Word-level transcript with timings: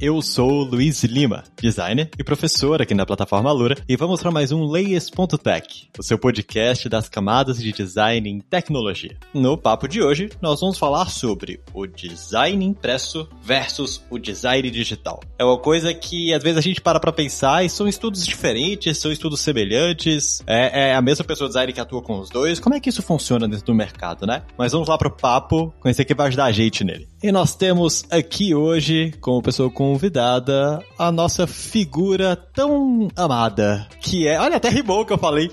Eu 0.00 0.20
sou 0.20 0.64
Luiz 0.64 1.04
Lima, 1.04 1.44
designer 1.60 2.10
e 2.18 2.24
professor 2.24 2.82
aqui 2.82 2.94
na 2.94 3.06
plataforma 3.06 3.52
Lura, 3.52 3.76
e 3.88 3.96
vamos 3.96 4.20
para 4.20 4.30
mais 4.30 4.50
um 4.50 4.64
Layers.tech, 4.64 5.88
o 5.96 6.02
seu 6.02 6.18
podcast 6.18 6.88
das 6.88 7.08
camadas 7.08 7.58
de 7.58 7.72
design 7.72 8.28
em 8.28 8.40
tecnologia. 8.40 9.16
No 9.32 9.56
papo 9.56 9.86
de 9.86 10.02
hoje, 10.02 10.30
nós 10.42 10.60
vamos 10.60 10.78
falar 10.78 11.08
sobre 11.08 11.60
o 11.72 11.86
design 11.86 12.64
impresso 12.64 13.28
versus 13.40 14.02
o 14.10 14.18
design 14.18 14.68
digital. 14.68 15.20
É 15.38 15.44
uma 15.44 15.58
coisa 15.58 15.94
que 15.94 16.34
às 16.34 16.42
vezes 16.42 16.58
a 16.58 16.62
gente 16.62 16.80
para 16.80 16.98
para 16.98 17.12
pensar 17.12 17.64
e 17.64 17.70
são 17.70 17.86
estudos 17.86 18.26
diferentes, 18.26 18.98
são 18.98 19.12
estudos 19.12 19.40
semelhantes, 19.40 20.42
é, 20.44 20.90
é 20.90 20.94
a 20.94 21.00
mesma 21.00 21.24
pessoa 21.24 21.48
design 21.48 21.72
que 21.72 21.80
atua 21.80 22.02
com 22.02 22.18
os 22.18 22.28
dois. 22.28 22.58
Como 22.58 22.74
é 22.74 22.80
que 22.80 22.90
isso 22.90 23.02
funciona 23.02 23.48
dentro 23.48 23.66
do 23.66 23.74
mercado, 23.74 24.26
né? 24.26 24.42
Mas 24.58 24.72
vamos 24.72 24.88
lá 24.88 24.98
pro 24.98 25.10
papo, 25.10 25.72
conhecer 25.78 26.04
quem 26.04 26.16
vai 26.16 26.26
ajudar 26.26 26.46
a 26.46 26.52
gente 26.52 26.82
nele. 26.82 27.13
E 27.24 27.32
nós 27.32 27.56
temos 27.56 28.04
aqui 28.10 28.54
hoje, 28.54 29.10
como 29.18 29.40
pessoa 29.40 29.70
convidada, 29.70 30.78
a 30.98 31.10
nossa 31.10 31.46
figura 31.46 32.36
tão 32.36 33.08
amada, 33.16 33.88
que 33.98 34.28
é, 34.28 34.38
olha, 34.38 34.58
até 34.58 34.68
rimou 34.68 35.06
que 35.06 35.14
eu 35.14 35.16
falei, 35.16 35.48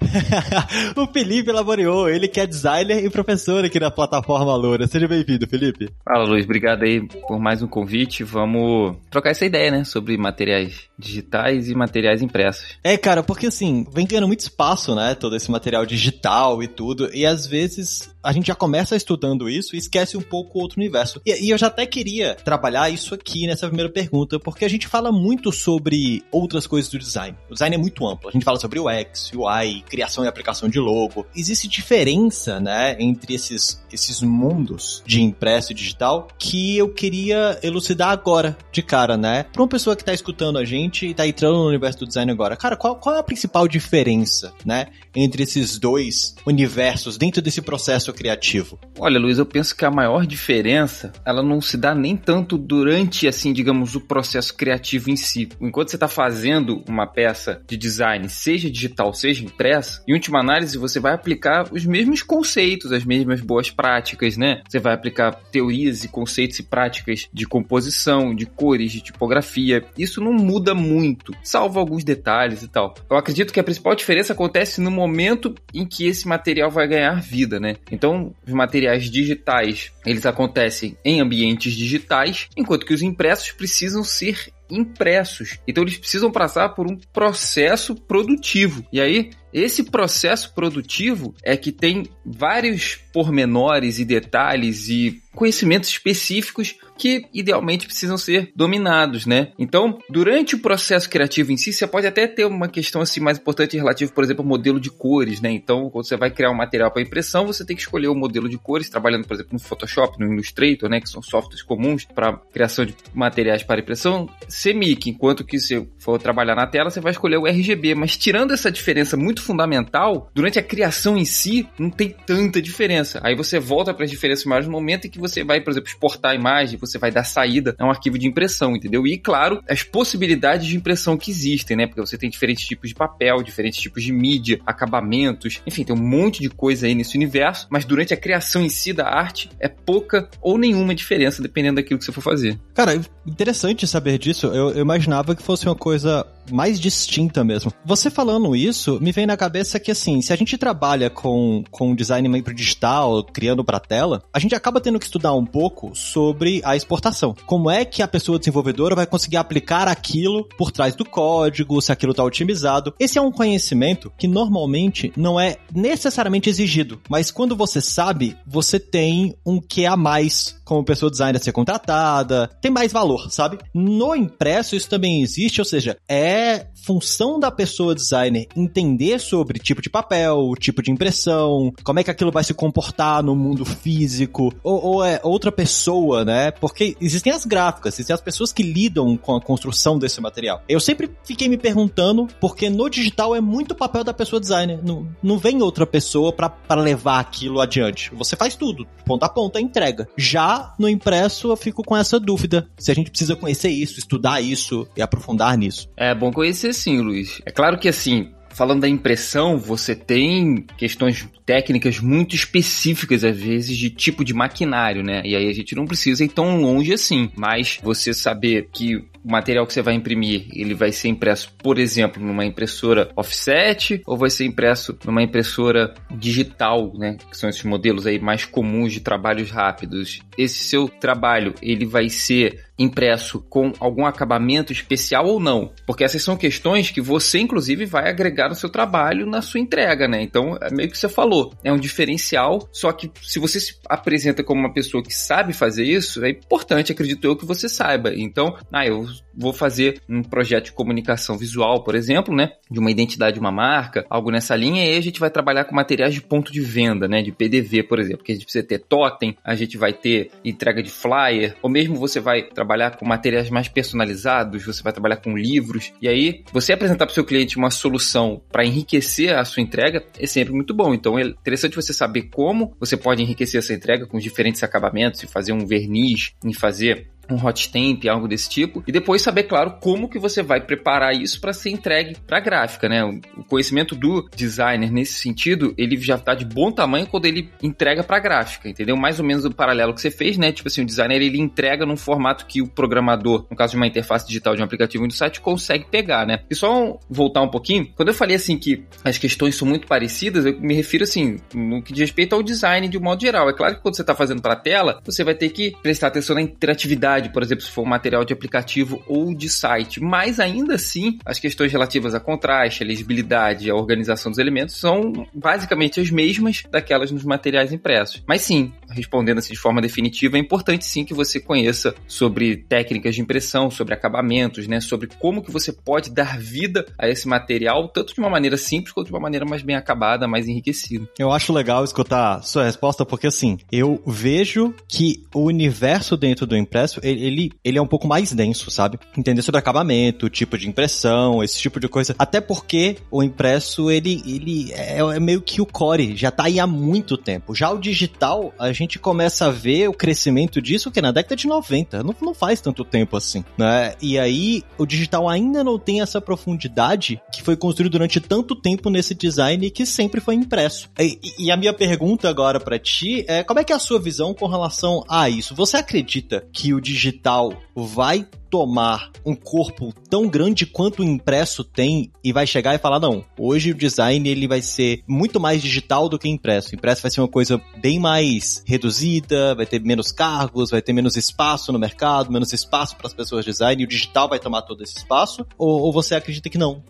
o 0.98 1.08
Felipe 1.08 1.50
Laboriou, 1.50 2.10
ele 2.10 2.28
que 2.28 2.42
é 2.42 2.46
designer 2.46 3.02
e 3.06 3.10
professor 3.10 3.64
aqui 3.64 3.80
na 3.80 3.90
plataforma 3.90 4.54
Loura. 4.54 4.86
Seja 4.86 5.08
bem-vindo, 5.08 5.48
Felipe. 5.48 5.90
Fala, 6.04 6.26
Luiz, 6.26 6.44
obrigado 6.44 6.84
aí 6.84 7.08
por 7.08 7.40
mais 7.40 7.64
um 7.64 7.68
convite. 7.68 8.22
Vamos 8.22 8.98
trocar 9.10 9.30
essa 9.30 9.46
ideia, 9.46 9.72
né, 9.72 9.86
sobre 9.86 10.18
materiais 10.18 10.90
digitais 11.00 11.70
e 11.70 11.74
materiais 11.74 12.22
impressos. 12.22 12.78
É, 12.84 12.98
cara, 12.98 13.24
porque 13.24 13.48
assim, 13.48 13.86
vem 13.94 14.06
ganhando 14.06 14.28
muito 14.28 14.42
espaço, 14.42 14.94
né, 14.94 15.16
todo 15.16 15.38
esse 15.38 15.50
material 15.50 15.86
digital 15.86 16.62
e 16.62 16.68
tudo, 16.68 17.10
e 17.14 17.26
às 17.26 17.48
vezes 17.48 18.14
a 18.22 18.34
gente 18.34 18.48
já 18.48 18.56
começa 18.56 18.94
estudando 18.94 19.50
isso 19.50 19.74
e 19.74 19.80
esquece 19.80 20.18
um 20.18 20.22
pouco 20.22 20.60
o 20.60 20.62
outro 20.62 20.80
universo. 20.80 21.22
E, 21.26 21.48
e 21.48 21.50
eu 21.50 21.61
já 21.62 21.68
até 21.68 21.86
queria 21.86 22.34
trabalhar 22.34 22.90
isso 22.90 23.14
aqui 23.14 23.46
nessa 23.46 23.68
primeira 23.68 23.92
pergunta, 23.92 24.40
porque 24.40 24.66
a 24.66 24.70
gente 24.70 24.88
fala 24.88 25.12
muito 25.12 25.52
sobre 25.52 26.24
outras 26.32 26.66
coisas 26.66 26.90
do 26.90 26.98
design. 26.98 27.38
O 27.50 27.54
design 27.54 27.76
é 27.76 27.80
muito 27.80 28.06
amplo. 28.08 28.30
A 28.30 28.32
gente 28.32 28.44
fala 28.44 28.60
sobre 28.60 28.80
UX, 28.80 29.32
UI, 29.34 29.84
criação 29.88 30.26
e 30.26 30.28
aplicação 30.28 30.68
de 30.68 30.80
logo. 30.80 31.26
Existe 31.36 31.68
diferença, 31.68 32.60
né, 32.60 32.96
entre 33.00 33.36
esses, 33.36 33.84
esses 33.92 34.22
mundos 34.22 35.04
de 35.06 35.22
impresso 35.22 35.72
e 35.72 35.76
digital 35.76 36.28
que 36.38 36.78
eu 36.78 36.90
queria 36.90 37.60
elucidar 37.62 38.10
agora, 38.10 38.58
de 38.72 38.82
cara, 38.82 39.16
né? 39.16 39.44
Para 39.44 39.62
uma 39.62 39.68
pessoa 39.68 39.96
que 39.96 40.04
tá 40.04 40.14
escutando 40.14 40.58
a 40.58 40.66
gente 40.66 41.06
e 41.06 41.14
tá 41.14 41.28
entrando 41.28 41.58
no 41.58 41.68
universo 41.68 42.00
do 42.00 42.08
design 42.08 42.32
agora, 42.32 42.58
cara, 42.58 42.76
qual, 42.76 42.96
qual 42.96 43.16
é 43.16 43.20
a 43.20 43.24
principal 43.24 43.68
diferença, 43.68 44.52
né, 44.66 44.88
entre 45.16 45.44
esses 45.44 45.78
dois 45.78 46.36
universos 46.46 47.18
dentro 47.18 47.42
desse 47.42 47.62
processo 47.62 48.12
criativo? 48.12 48.80
Olha, 48.98 49.20
Luiz, 49.20 49.38
eu 49.38 49.46
penso 49.46 49.76
que 49.76 49.86
a 49.86 49.92
maior 49.92 50.26
diferença, 50.26 51.12
ela 51.24 51.44
não 51.44 51.51
se 51.60 51.76
dá 51.76 51.96
nem 51.96 52.16
tanto 52.16 52.58
durante, 52.58 53.28
assim, 53.28 53.52
digamos, 53.52 53.96
o 53.96 54.02
processo 54.02 54.56
criativo 54.56 55.10
em 55.10 55.16
si. 55.16 55.50
Enquanto 55.60 55.90
você 55.90 55.96
está 55.96 56.08
fazendo 56.08 56.84
uma 56.88 57.08
peça 57.08 57.62
de 57.68 57.76
design, 57.76 58.30
seja 58.30 58.70
digital, 58.70 59.14
seja 59.14 59.44
impressa, 59.44 60.04
em 60.08 60.14
última 60.14 60.40
análise 60.40 60.78
você 60.78 61.00
vai 61.00 61.14
aplicar 61.14 61.68
os 61.72 61.86
mesmos 61.86 62.22
conceitos, 62.22 62.92
as 62.92 63.04
mesmas 63.04 63.42
boas 63.42 63.70
práticas, 63.70 64.38
né? 64.38 64.62
Você 64.70 64.80
vai 64.80 64.94
aplicar 64.94 65.32
teorias 65.52 66.04
e 66.04 66.08
conceitos 66.08 66.60
e 66.60 66.64
práticas 66.64 67.28
de 67.34 67.46
composição, 67.48 68.36
de 68.36 68.46
cores, 68.46 68.92
de 68.92 69.02
tipografia. 69.02 69.84
Isso 69.98 70.22
não 70.22 70.34
muda 70.34 70.76
muito, 70.76 71.34
salvo 71.44 71.80
alguns 71.80 72.04
detalhes 72.04 72.62
e 72.62 72.68
tal. 72.68 72.94
Eu 73.10 73.18
acredito 73.18 73.52
que 73.52 73.60
a 73.60 73.64
principal 73.64 73.96
diferença 73.96 74.34
acontece 74.34 74.80
no 74.80 74.92
momento 74.92 75.56
em 75.74 75.86
que 75.86 76.06
esse 76.06 76.28
material 76.28 76.70
vai 76.70 76.88
ganhar 76.88 77.22
vida, 77.22 77.60
né? 77.60 77.76
Então, 77.92 78.34
os 78.46 78.54
materiais 78.54 79.10
digitais, 79.10 79.92
eles 80.06 80.26
acontecem 80.26 80.98
em 81.04 81.22
ambientes 81.22 81.41
digitais, 81.74 82.48
enquanto 82.56 82.86
que 82.86 82.94
os 82.94 83.02
impressos 83.02 83.52
precisam 83.52 84.04
ser 84.04 84.52
impressos. 84.70 85.60
Então 85.68 85.84
eles 85.84 85.98
precisam 85.98 86.32
passar 86.32 86.70
por 86.70 86.90
um 86.90 86.98
processo 87.12 87.96
produtivo. 87.96 88.86
E 88.92 89.02
aí, 89.02 89.32
esse 89.54 89.84
processo 89.84 90.54
produtivo 90.54 91.34
é 91.44 91.58
que 91.58 91.72
tem 91.72 92.08
vários 92.26 92.96
pormenores 93.14 94.00
e 94.00 94.06
detalhes 94.06 94.88
e 94.88 95.22
conhecimentos 95.34 95.90
específicos 95.90 96.76
que 96.98 97.26
idealmente 97.34 97.86
precisam 97.86 98.18
ser 98.18 98.52
dominados, 98.56 99.26
né? 99.26 99.54
Então, 99.58 99.98
durante 100.10 100.56
o 100.56 100.60
processo 100.60 101.10
criativo 101.10 101.52
em 101.52 101.58
si, 101.58 101.74
você 101.74 101.88
pode 101.88 102.06
até 102.06 102.28
ter 102.28 102.46
uma 102.46 102.68
questão 102.68 103.02
assim 103.02 103.20
mais 103.20 103.38
importante 103.38 103.78
relativa, 103.78 104.12
por 104.12 104.24
exemplo, 104.24 104.44
ao 104.44 104.48
modelo 104.48 104.80
de 104.80 104.90
cores, 104.90 105.42
né? 105.42 105.50
Então, 105.52 105.90
quando 105.90 106.06
você 106.06 106.18
vai 106.18 106.30
criar 106.30 106.52
um 106.52 106.56
material 106.56 106.92
para 106.92 107.02
impressão, 107.02 107.48
você 107.48 107.66
tem 107.66 107.76
que 107.76 107.82
escolher 107.82 108.08
o 108.08 108.12
um 108.12 108.18
modelo 108.18 108.48
de 108.48 108.58
cores, 108.58 108.90
trabalhando, 108.90 109.26
por 109.26 109.34
exemplo, 109.34 109.54
no 109.54 109.60
Photoshop, 109.60 110.20
no 110.20 110.32
Illustrator, 110.32 110.90
né, 110.90 111.00
que 111.00 111.10
são 111.10 111.22
softwares 111.22 111.64
comuns 111.64 112.06
para 112.06 112.34
criação 112.54 112.86
de 112.86 112.94
materiais 113.14 113.64
para 113.64 113.82
impressão, 113.82 114.30
CMYK, 114.48 115.10
enquanto 115.10 115.46
que 115.46 115.60
se 115.60 115.88
for 115.98 116.20
trabalhar 116.20 116.56
na 116.56 116.68
tela, 116.68 116.90
você 116.90 117.00
vai 117.00 117.12
escolher 117.12 117.38
o 117.38 117.48
RGB, 117.48 117.96
mas 117.96 118.16
tirando 118.16 118.54
essa 118.54 118.72
diferença 118.72 119.18
muito 119.18 119.41
fundamental, 119.42 120.30
durante 120.34 120.60
a 120.60 120.64
criação 120.64 121.18
em 121.18 121.26
si, 121.26 121.68
não 121.78 121.90
tem 121.90 122.16
tanta 122.26 122.62
diferença. 122.62 123.20
Aí 123.24 123.36
você 123.36 123.60
volta 123.60 123.94
para 123.94 124.06
as 124.06 124.12
diferenças 124.12 124.46
maiores 124.46 124.68
no 124.68 124.72
momento 124.72 125.08
em 125.08 125.10
que 125.10 125.20
você 125.20 125.44
vai, 125.44 125.62
por 125.62 125.72
exemplo, 125.72 125.90
exportar 125.90 126.32
a 126.32 126.36
imagem, 126.36 126.80
você 126.80 126.98
vai 126.98 127.12
dar 127.12 127.24
saída 127.24 127.76
a 127.80 127.86
um 127.86 127.90
arquivo 127.90 128.18
de 128.18 128.28
impressão, 128.28 128.76
entendeu? 128.76 129.06
E, 129.06 129.18
claro, 129.18 129.62
as 129.70 129.84
possibilidades 129.84 130.68
de 130.68 130.76
impressão 130.76 131.18
que 131.18 131.32
existem, 131.32 131.76
né? 131.78 131.88
Porque 131.88 132.02
você 132.02 132.18
tem 132.18 132.30
diferentes 132.30 132.66
tipos 132.66 132.90
de 132.90 132.96
papel, 132.96 133.42
diferentes 133.44 133.80
tipos 133.80 134.04
de 134.04 134.12
mídia, 134.12 134.60
acabamentos, 134.66 135.62
enfim, 135.66 135.84
tem 135.84 135.96
um 135.96 136.00
monte 136.00 136.42
de 136.42 136.50
coisa 136.50 136.88
aí 136.88 136.96
nesse 136.96 137.16
universo, 137.16 137.68
mas 137.70 137.86
durante 137.86 138.14
a 138.14 138.18
criação 138.18 138.62
em 138.62 138.70
si 138.70 138.94
da 138.94 139.08
arte 139.08 139.50
é 139.60 139.68
pouca 139.68 140.30
ou 140.42 140.58
nenhuma 140.58 140.94
diferença, 140.94 141.42
dependendo 141.42 141.76
daquilo 141.76 142.00
que 142.00 142.06
você 142.06 142.12
for 142.12 142.22
fazer. 142.22 142.60
Cara, 142.74 143.00
interessante 143.26 143.88
saber 143.88 144.18
disso. 144.18 144.48
Eu, 144.48 144.72
eu 144.72 144.82
imaginava 144.82 145.36
que 145.36 145.44
fosse 145.44 145.66
uma 145.66 145.76
coisa 145.76 146.26
mais 146.52 146.80
distinta 146.80 147.44
mesmo. 147.44 147.72
Você 147.86 148.10
falando 148.10 148.56
isso, 148.56 149.00
me 149.02 149.12
vem 149.12 149.26
na 149.26 149.31
cabeça 149.38 149.80
que 149.80 149.92
assim, 149.92 150.22
se 150.22 150.34
a 150.34 150.36
gente 150.36 150.58
trabalha 150.58 151.10
com, 151.10 151.64
com 151.70 151.96
design 151.96 152.28
meio 152.28 152.44
digital, 152.54 153.24
criando 153.24 153.64
para 153.64 153.80
tela, 153.80 154.24
a 154.34 154.40
gente 154.40 154.56
acaba 154.56 154.82
tendo 154.82 155.00
que 155.00 155.06
estudar 155.06 155.34
um 155.34 155.46
pouco 155.46 155.96
sobre 155.96 156.62
a 156.64 156.76
exportação. 156.76 157.36
Como 157.46 157.70
é 157.70 157.86
que 157.86 158.02
a 158.02 158.08
pessoa 158.08 158.40
desenvolvedora 158.40 158.96
vai 158.96 159.06
conseguir 159.06 159.38
aplicar 159.38 159.88
aquilo 159.88 160.48
por 160.58 160.72
trás 160.72 160.96
do 160.96 161.06
código, 161.06 161.82
se 161.82 161.92
aquilo 161.92 162.14
tá 162.14 162.24
otimizado. 162.24 162.94
Esse 163.00 163.18
é 163.18 163.22
um 163.22 163.32
conhecimento 163.32 164.12
que 164.18 164.28
normalmente 164.28 165.12
não 165.16 165.40
é 165.40 165.58
necessariamente 165.74 166.50
exigido, 166.50 167.00
mas 167.10 167.32
quando 167.32 167.56
você 167.56 167.82
sabe, 167.82 168.38
você 168.46 168.80
tem 168.80 169.36
um 169.46 169.60
que 169.60 169.86
a 169.86 169.96
mais 169.96 170.60
como 170.72 170.86
pessoa 170.86 171.12
designer 171.12 171.38
a 171.38 171.44
ser 171.44 171.52
contratada, 171.52 172.50
tem 172.62 172.72
mais 172.72 172.94
valor, 172.94 173.30
sabe? 173.30 173.58
No 173.74 174.16
impresso 174.16 174.74
isso 174.74 174.90
também 174.90 175.22
existe, 175.22 175.60
ou 175.60 175.66
seja, 175.66 175.98
é 176.08 176.68
função 176.86 177.38
da 177.38 177.52
pessoa 177.52 177.94
designer 177.94 178.48
entender 178.56 179.20
sobre 179.22 179.60
tipo 179.60 179.82
de 179.82 179.90
papel, 179.90 180.54
tipo 180.60 180.82
de 180.82 180.92
impressão, 180.92 181.74
como 181.84 182.00
é 182.00 182.04
que 182.04 182.12
aquilo 182.12 182.32
vai 182.32 182.44
se 182.44 182.54
comportar 182.54 183.24
no 183.24 183.36
mundo 183.36 183.66
físico, 183.66 184.54
ou, 184.64 184.84
ou 184.84 185.06
é 185.06 185.20
outra 185.24 185.52
pessoa, 185.52 186.26
né? 186.26 186.52
Porque 186.52 186.96
existem 187.00 187.32
as 187.32 187.46
gráficas, 187.46 187.96
existem 187.96 188.14
as 188.14 188.22
pessoas 188.22 188.52
que 188.52 188.64
lidam 188.64 189.16
com 189.18 189.36
a 189.36 189.42
construção 189.42 189.98
desse 189.98 190.20
material. 190.22 190.62
Eu 190.68 190.80
sempre 190.80 191.10
fiquei 191.24 191.48
me 191.48 191.58
perguntando, 191.58 192.28
porque 192.40 192.70
no 192.70 192.90
digital 192.90 193.36
é 193.36 193.42
muito 193.42 193.76
papel 193.76 194.04
da 194.04 194.14
pessoa 194.14 194.40
designer, 194.40 194.80
não, 194.84 195.08
não 195.22 195.38
vem 195.38 195.62
outra 195.62 195.86
pessoa 195.86 196.34
para 196.34 196.82
levar 196.82 197.20
aquilo 197.20 197.62
adiante. 197.62 198.14
Você 198.16 198.36
faz 198.36 198.56
tudo, 198.56 198.88
ponta 199.06 199.26
a 199.26 199.30
ponta, 199.30 199.60
entrega. 199.60 200.08
Já 200.18 200.74
no 200.78 200.90
impresso 200.90 201.52
eu 201.52 201.58
fico 201.58 201.84
com 201.84 201.96
essa 201.96 202.20
dúvida. 202.20 202.68
Se 202.78 202.92
a 202.92 202.96
gente 202.96 203.10
precisa 203.10 203.36
conhecer 203.36 203.70
isso, 203.70 204.00
estudar 204.00 204.42
isso 204.42 204.88
e 204.96 205.02
aprofundar 205.02 205.58
nisso. 205.58 205.90
É 205.96 206.14
bom 206.14 206.32
conhecer 206.32 206.74
sim, 206.74 207.00
Luiz. 207.00 207.42
É 207.46 207.52
claro 207.52 207.78
que 207.78 207.88
assim, 207.88 208.32
falando 208.54 208.82
da 208.82 208.90
impressão, 208.90 209.58
você 209.58 209.96
tem 209.96 210.66
questões 210.78 211.28
técnicas 211.46 212.00
muito 212.00 212.36
específicas, 212.36 213.24
às 213.24 213.38
vezes, 213.38 213.78
de 213.78 213.90
tipo 213.90 214.24
de 214.24 214.34
maquinário, 214.34 215.04
né? 215.04 215.22
E 215.26 215.36
aí 215.36 215.50
a 215.50 215.54
gente 215.54 215.76
não 215.76 215.86
precisa 215.86 216.24
ir 216.24 216.30
tão 216.30 216.62
longe 216.62 216.94
assim. 216.94 217.30
Mas 217.36 217.80
você 217.82 218.14
saber 218.14 218.70
que 218.72 218.96
o 219.24 219.32
material 219.32 219.68
que 219.68 219.74
você 219.74 219.82
vai 219.82 219.94
imprimir, 219.94 220.48
ele 220.54 220.74
vai 220.74 220.92
ser 220.92 221.10
impresso, 221.10 221.54
por 221.58 221.78
exemplo, 221.78 222.24
numa 222.24 222.46
impressora 222.46 223.12
offset 223.16 224.02
ou 224.06 224.18
vai 224.18 224.30
ser 224.30 224.46
impresso 224.46 224.98
numa 225.06 225.22
impressora 225.22 225.94
digital, 226.10 226.92
né? 226.98 227.18
Que 227.30 227.38
são 227.38 227.50
esses 227.50 227.64
modelos 227.64 228.08
aí 228.08 228.20
mais 228.20 228.46
comuns 228.46 228.94
de 228.94 229.00
trabalhos 229.02 229.52
rápidos. 229.52 230.22
Esse 230.38 230.60
seu 230.60 230.88
trabalho, 230.88 231.54
ele 231.62 231.86
vai 231.86 232.10
ser 232.10 232.66
impresso 232.82 233.42
com 233.50 233.72
algum 233.80 234.06
acabamento 234.06 234.72
especial 234.72 235.26
ou 235.26 235.40
não? 235.40 235.72
Porque 235.86 236.04
essas 236.04 236.24
são 236.24 236.36
questões 236.36 236.92
que 236.92 237.02
você, 237.02 237.40
inclusive, 237.40 237.86
vai 237.86 238.10
agregar 238.10 238.50
no 238.50 238.56
seu 238.56 238.70
trabalho, 238.70 239.26
na 239.26 239.42
sua 239.42 239.60
entrega, 239.60 240.08
né? 240.08 240.22
Então, 240.22 240.58
é 240.62 240.74
meio 240.74 240.90
que 240.90 240.98
você 240.98 241.10
falou, 241.10 241.54
é 241.64 241.72
um 241.72 241.80
diferencial, 241.80 242.68
só 242.72 242.92
que 242.92 243.12
se 243.22 243.40
você 243.40 243.60
se 243.60 243.76
apresenta 243.88 244.44
como 244.44 244.60
uma 244.60 244.74
pessoa 244.74 245.04
que 245.04 245.14
sabe 245.14 245.54
fazer 245.54 245.84
isso, 245.84 246.24
é 246.24 246.30
importante, 246.30 246.92
acredito 246.92 247.26
eu, 247.26 247.36
que 247.36 247.46
você 247.46 247.68
saiba. 247.70 248.14
Então, 248.16 248.56
ah, 248.72 248.86
eu 248.86 249.06
vou 249.34 249.54
fazer 249.54 250.02
um 250.10 250.22
projeto 250.24 250.66
de 250.66 250.72
comunicação 250.74 251.38
visual, 251.38 251.84
por 251.84 251.96
exemplo, 251.96 252.36
né? 252.36 252.52
De 252.70 252.80
uma 252.80 252.92
identidade 252.92 253.36
de 253.36 253.40
uma 253.40 253.52
marca, 253.52 254.06
algo 254.10 254.32
nessa 254.32 254.56
linha, 254.56 254.86
e 254.86 254.92
aí 254.92 254.98
a 254.98 255.02
gente 255.02 255.20
vai 255.20 255.30
trabalhar 255.30 255.66
com 255.66 255.76
materiais 255.76 256.14
de 256.14 256.22
ponto 256.22 256.52
de 256.52 256.62
venda, 256.62 257.08
né? 257.08 257.22
De 257.22 257.32
PDV, 257.32 257.84
por 257.84 258.00
exemplo, 258.00 258.24
que 258.24 258.32
a 258.32 258.36
gente 258.36 258.44
precisa 258.44 258.66
ter 258.66 258.80
totem, 258.80 259.38
a 259.44 259.56
gente 259.56 259.78
vai 259.78 259.94
ter 259.94 260.32
entrega 260.44 260.82
de 260.82 260.90
flyer, 260.90 261.56
ou 261.62 261.70
mesmo 261.70 261.96
você 261.96 262.20
vai 262.20 262.44
trabalhar 262.44 262.98
com 262.98 263.06
materiais 263.06 263.50
mais 263.50 263.68
personalizados, 263.68 264.66
você 264.66 264.84
vai 264.84 264.94
trabalhar 264.94 265.18
com 265.18 265.38
livros, 265.38 265.94
e 266.02 266.08
aí 266.08 266.44
você 266.52 266.74
apresentar 266.74 267.06
para 267.06 267.12
o 267.12 267.16
seu 267.16 267.26
cliente 267.26 267.58
uma 267.58 267.70
solução 267.70 268.42
para 268.52 268.66
enriquecer 268.66 269.36
a 269.38 269.46
sua 269.46 269.62
entrega 269.62 270.04
é 270.18 270.26
sempre 270.26 270.54
muito 270.54 270.74
bom. 270.74 270.94
Então 270.94 271.18
é 271.18 271.24
interessante 271.24 271.76
você 271.76 271.94
saber 271.94 272.24
como 272.24 272.76
você 272.80 272.98
pode 272.98 273.22
enriquecer 273.22 273.60
essa 273.60 273.74
entrega 273.74 274.06
com 274.06 274.18
diferentes 274.18 274.64
acabamentos, 274.64 275.24
e 275.24 275.28
fazer 275.28 275.54
um 275.54 275.66
verniz, 275.66 276.34
em 276.44 276.54
fazer 276.54 277.08
um 277.30 277.36
hot 277.36 277.62
stamp, 277.62 278.06
algo 278.06 278.28
desse 278.28 278.50
tipo, 278.50 278.84
e 278.88 278.92
depois 278.92 279.22
saber, 279.22 279.44
claro, 279.44 279.78
como 279.80 280.10
que 280.10 280.20
você 280.20 280.42
vai 280.42 280.62
preparar 280.62 281.14
isso 281.14 281.40
para 281.40 281.54
ser 281.54 281.70
entregue 281.70 282.18
para 282.28 282.40
gráfica, 282.40 282.90
né? 282.90 283.04
O 283.04 283.44
conhecimento 283.44 283.96
do 283.96 284.28
designer 284.36 284.92
nesse 284.92 285.14
sentido, 285.14 285.74
ele 285.78 285.98
já 285.98 286.16
está 286.16 286.34
de 286.34 286.46
bom 286.46 286.72
tamanho 286.72 287.08
quando 287.08 287.26
ele 287.26 287.50
entrega 287.62 288.04
para 288.04 288.20
gráfica, 288.20 288.70
entendeu? 288.70 288.96
Mais 288.96 289.20
ou 289.20 289.26
menos 289.26 289.46
o 289.46 289.52
paralelo 289.52 289.94
que 289.94 290.02
você 290.02 290.12
fez, 290.12 290.38
né? 290.38 290.52
Tipo 290.52 290.68
assim, 290.68 290.82
o 290.82 290.86
designer 290.86 291.22
ele 291.22 291.40
entrega 291.40 291.86
num 291.86 291.98
formato 291.98 292.46
que 292.46 292.62
o 292.62 292.68
programador, 292.68 293.46
no 293.50 293.56
caso 293.56 293.72
de 293.72 293.78
uma 293.78 293.88
interface 293.88 294.28
digital 294.28 294.56
de 294.56 294.62
um 294.62 294.66
aplicativo 294.66 295.08
do 295.08 295.14
site, 295.14 295.42
consegue 295.42 295.86
pegar, 295.90 296.26
né? 296.26 296.40
E 296.50 296.56
só 296.56 297.00
voltar 297.10 297.42
um 297.42 297.50
pouquinho, 297.50 297.88
quando 297.96 298.10
eu 298.10 298.14
falei 298.14 298.36
assim 298.36 298.58
que 298.58 298.84
as 299.04 299.18
questões 299.18 299.56
são 299.56 299.68
muito 299.68 299.88
parecidas, 299.88 300.46
eu 300.46 300.60
me 300.60 300.74
refiro 300.74 301.04
assim, 301.04 301.38
no 301.54 301.82
que 301.82 301.94
diz 301.94 302.02
respeito 302.02 302.36
ao 302.36 302.44
design 302.44 302.88
de 302.88 302.98
um 302.98 303.02
modo 303.02 303.22
geral. 303.22 303.50
É 303.50 303.54
claro 303.54 303.76
que 303.76 303.82
quando 303.82 303.96
você 303.96 304.02
está 304.02 304.16
fazendo 304.16 304.42
para 304.42 304.56
tela, 304.56 305.00
você 305.04 305.24
vai 305.24 305.36
ter 305.36 305.50
que 305.50 305.76
prestar 305.82 306.08
atenção 306.08 306.36
na 306.36 306.42
interatividade 306.42 307.11
por 307.30 307.44
exemplo, 307.44 307.64
se 307.64 307.72
for 307.72 307.84
um 307.84 307.90
material 307.90 308.24
de 308.24 308.34
aplicativo 308.34 309.02
ou 309.08 309.34
de 309.36 309.50
site. 309.50 310.02
Mas 310.02 310.40
ainda 310.40 310.76
assim, 310.76 311.18
as 311.26 311.40
questões 311.40 311.72
relativas 311.72 312.14
a 312.14 312.20
contraste, 312.20 312.84
a 312.84 312.86
legibilidade, 312.86 313.70
a 313.70 313.76
organização 313.76 314.32
dos 314.32 314.40
elementos 314.40 314.76
são 314.76 315.28
basicamente 315.34 316.00
as 316.00 316.10
mesmas 316.10 316.64
daquelas 316.70 317.12
nos 317.12 317.24
materiais 317.24 317.74
impressos. 317.74 318.24
Mas 318.28 318.42
sim, 318.42 318.72
respondendo 318.92 319.40
assim 319.40 319.54
de 319.54 319.60
forma 319.60 319.82
definitiva, 319.82 320.38
é 320.38 320.40
importante 320.40 320.86
sim 320.86 321.04
que 321.04 321.14
você 321.14 321.40
conheça 321.40 321.96
sobre 322.08 322.58
técnicas 322.58 323.16
de 323.16 323.22
impressão, 323.22 323.70
sobre 323.72 323.94
acabamentos, 323.94 324.68
né, 324.68 324.80
sobre 324.80 325.08
como 325.20 325.42
que 325.42 325.52
você 325.52 325.72
pode 325.72 326.12
dar 326.12 326.38
vida 326.38 326.86
a 326.98 327.08
esse 327.08 327.28
material, 327.28 327.88
tanto 327.90 328.14
de 328.14 328.20
uma 328.20 328.30
maneira 328.30 328.58
simples 328.58 328.94
quanto 328.94 329.08
de 329.08 329.14
uma 329.14 329.20
maneira 329.20 329.46
mais 329.46 329.62
bem 329.62 329.76
acabada, 329.76 330.28
mais 330.28 330.48
enriquecida. 330.48 331.08
Eu 331.18 331.32
acho 331.32 331.54
legal 331.54 331.84
escutar 331.84 332.44
sua 332.44 332.64
resposta 332.64 333.06
porque 333.06 333.28
assim, 333.28 333.58
eu 333.72 334.02
vejo 334.06 334.74
que 334.88 335.24
o 335.34 335.42
universo 335.42 336.18
dentro 336.18 336.46
do 336.46 336.58
impresso 336.58 337.00
ele, 337.04 337.52
ele 337.64 337.78
é 337.78 337.82
um 337.82 337.88
pouco 337.88 338.08
mais 338.08 338.32
denso, 338.34 338.70
sabe? 338.72 339.00
Entender 339.18 339.42
sobre 339.42 339.60
acabamento, 339.60 340.30
tipo 340.30 340.58
de 340.58 340.68
impressão, 340.68 341.44
esse 341.44 341.60
tipo 341.60 341.80
de 341.80 341.88
coisa. 341.88 342.16
Até 342.18 342.42
porque 342.42 342.98
o 343.10 343.24
impresso, 343.24 343.90
ele, 343.90 344.22
ele 344.26 344.72
é, 344.74 344.98
é 345.00 345.20
meio 345.20 345.42
que 345.42 345.62
o 345.62 345.66
core, 345.66 346.16
já 346.16 346.32
tá 346.32 346.46
aí 346.46 346.60
há 346.60 346.68
muito 346.68 347.18
tempo. 347.18 347.56
Já 347.56 347.72
o 347.72 347.80
digital, 347.80 348.54
a 348.58 348.72
gente 348.72 348.81
começa 349.00 349.46
a 349.46 349.52
ver 349.52 349.90
o 349.90 349.94
crescimento 349.94 350.62
disso 350.62 350.92
que 350.92 351.02
na 351.02 351.12
década 351.12 351.36
de 351.36 351.48
90, 351.48 352.04
não, 352.04 352.16
não 352.22 352.34
faz 352.34 352.62
tanto 352.62 352.84
tempo 352.84 353.18
assim, 353.18 353.44
né? 353.58 353.94
E 354.02 354.18
aí, 354.18 354.64
o 354.78 354.86
digital 354.86 355.28
ainda 355.28 355.64
não 355.64 355.78
tem 355.78 356.02
essa 356.02 356.22
profundidade 356.22 357.22
que 357.32 357.42
foi 357.42 357.56
construído 357.56 357.92
durante 357.92 358.20
tanto 358.20 358.56
tempo 358.56 358.90
nesse 358.90 359.14
design 359.14 359.70
que 359.70 359.86
sempre 359.86 360.22
foi 360.22 360.36
impresso. 360.36 360.90
E, 361.00 361.20
e 361.38 361.52
a 361.52 361.58
minha 361.58 361.74
pergunta 361.74 362.30
agora 362.30 362.60
para 362.60 362.80
ti 362.80 363.26
é 363.28 363.44
como 363.44 363.60
é 363.60 363.64
que 363.64 363.74
é 363.74 363.76
a 363.76 363.80
sua 363.80 364.00
visão 364.00 364.34
com 364.34 364.48
relação 364.48 365.04
a 365.08 365.30
isso? 365.30 365.56
Você 365.56 365.78
acredita 365.78 366.46
que 366.52 366.74
o 366.74 366.82
digital 366.82 367.54
vai 367.76 368.28
tomar 368.52 369.10
um 369.26 369.34
corpo 369.34 369.94
tão 370.10 370.28
grande 370.28 370.66
quanto 370.66 371.02
o 371.02 371.06
impresso 371.06 371.64
tem 371.64 372.12
e 372.22 372.34
vai 372.34 372.46
chegar 372.46 372.76
e 372.76 372.78
falar 372.78 373.00
não, 373.00 373.24
hoje 373.40 373.72
o 373.72 373.76
design 373.76 374.28
ele 374.28 374.48
vai 374.48 374.62
ser 374.62 375.02
muito 375.08 375.40
mais 375.40 375.62
digital 375.62 376.10
do 376.10 376.20
que 376.20 376.28
impresso. 376.28 376.72
O 376.72 376.76
impresso 376.76 377.02
vai 377.02 377.10
ser 377.10 377.22
uma 377.22 377.30
coisa 377.30 377.60
bem 377.82 377.98
mais 377.98 378.62
reduzida, 378.68 379.56
vai 379.56 379.66
ter 379.66 379.80
menos 379.80 380.12
cargos, 380.12 380.70
vai 380.70 380.82
ter 380.82 380.92
menos 380.92 381.16
espaço 381.16 381.72
no 381.72 381.80
mercado, 381.80 382.32
menos 382.32 382.52
espaço 382.52 382.98
para 382.98 383.08
as 383.08 383.14
pessoas 383.14 383.46
de 383.46 383.52
design 383.52 383.82
e 383.82 383.86
o 383.86 383.88
digital 383.88 384.28
vai 384.28 384.38
tomar 384.38 384.64
todo 384.64 384.84
esse 384.84 384.98
espaço? 384.98 385.48
Ou, 385.58 385.84
ou 385.84 385.94
você 385.94 386.16
acredita 386.16 386.50
que 386.50 386.58
não? 386.58 386.84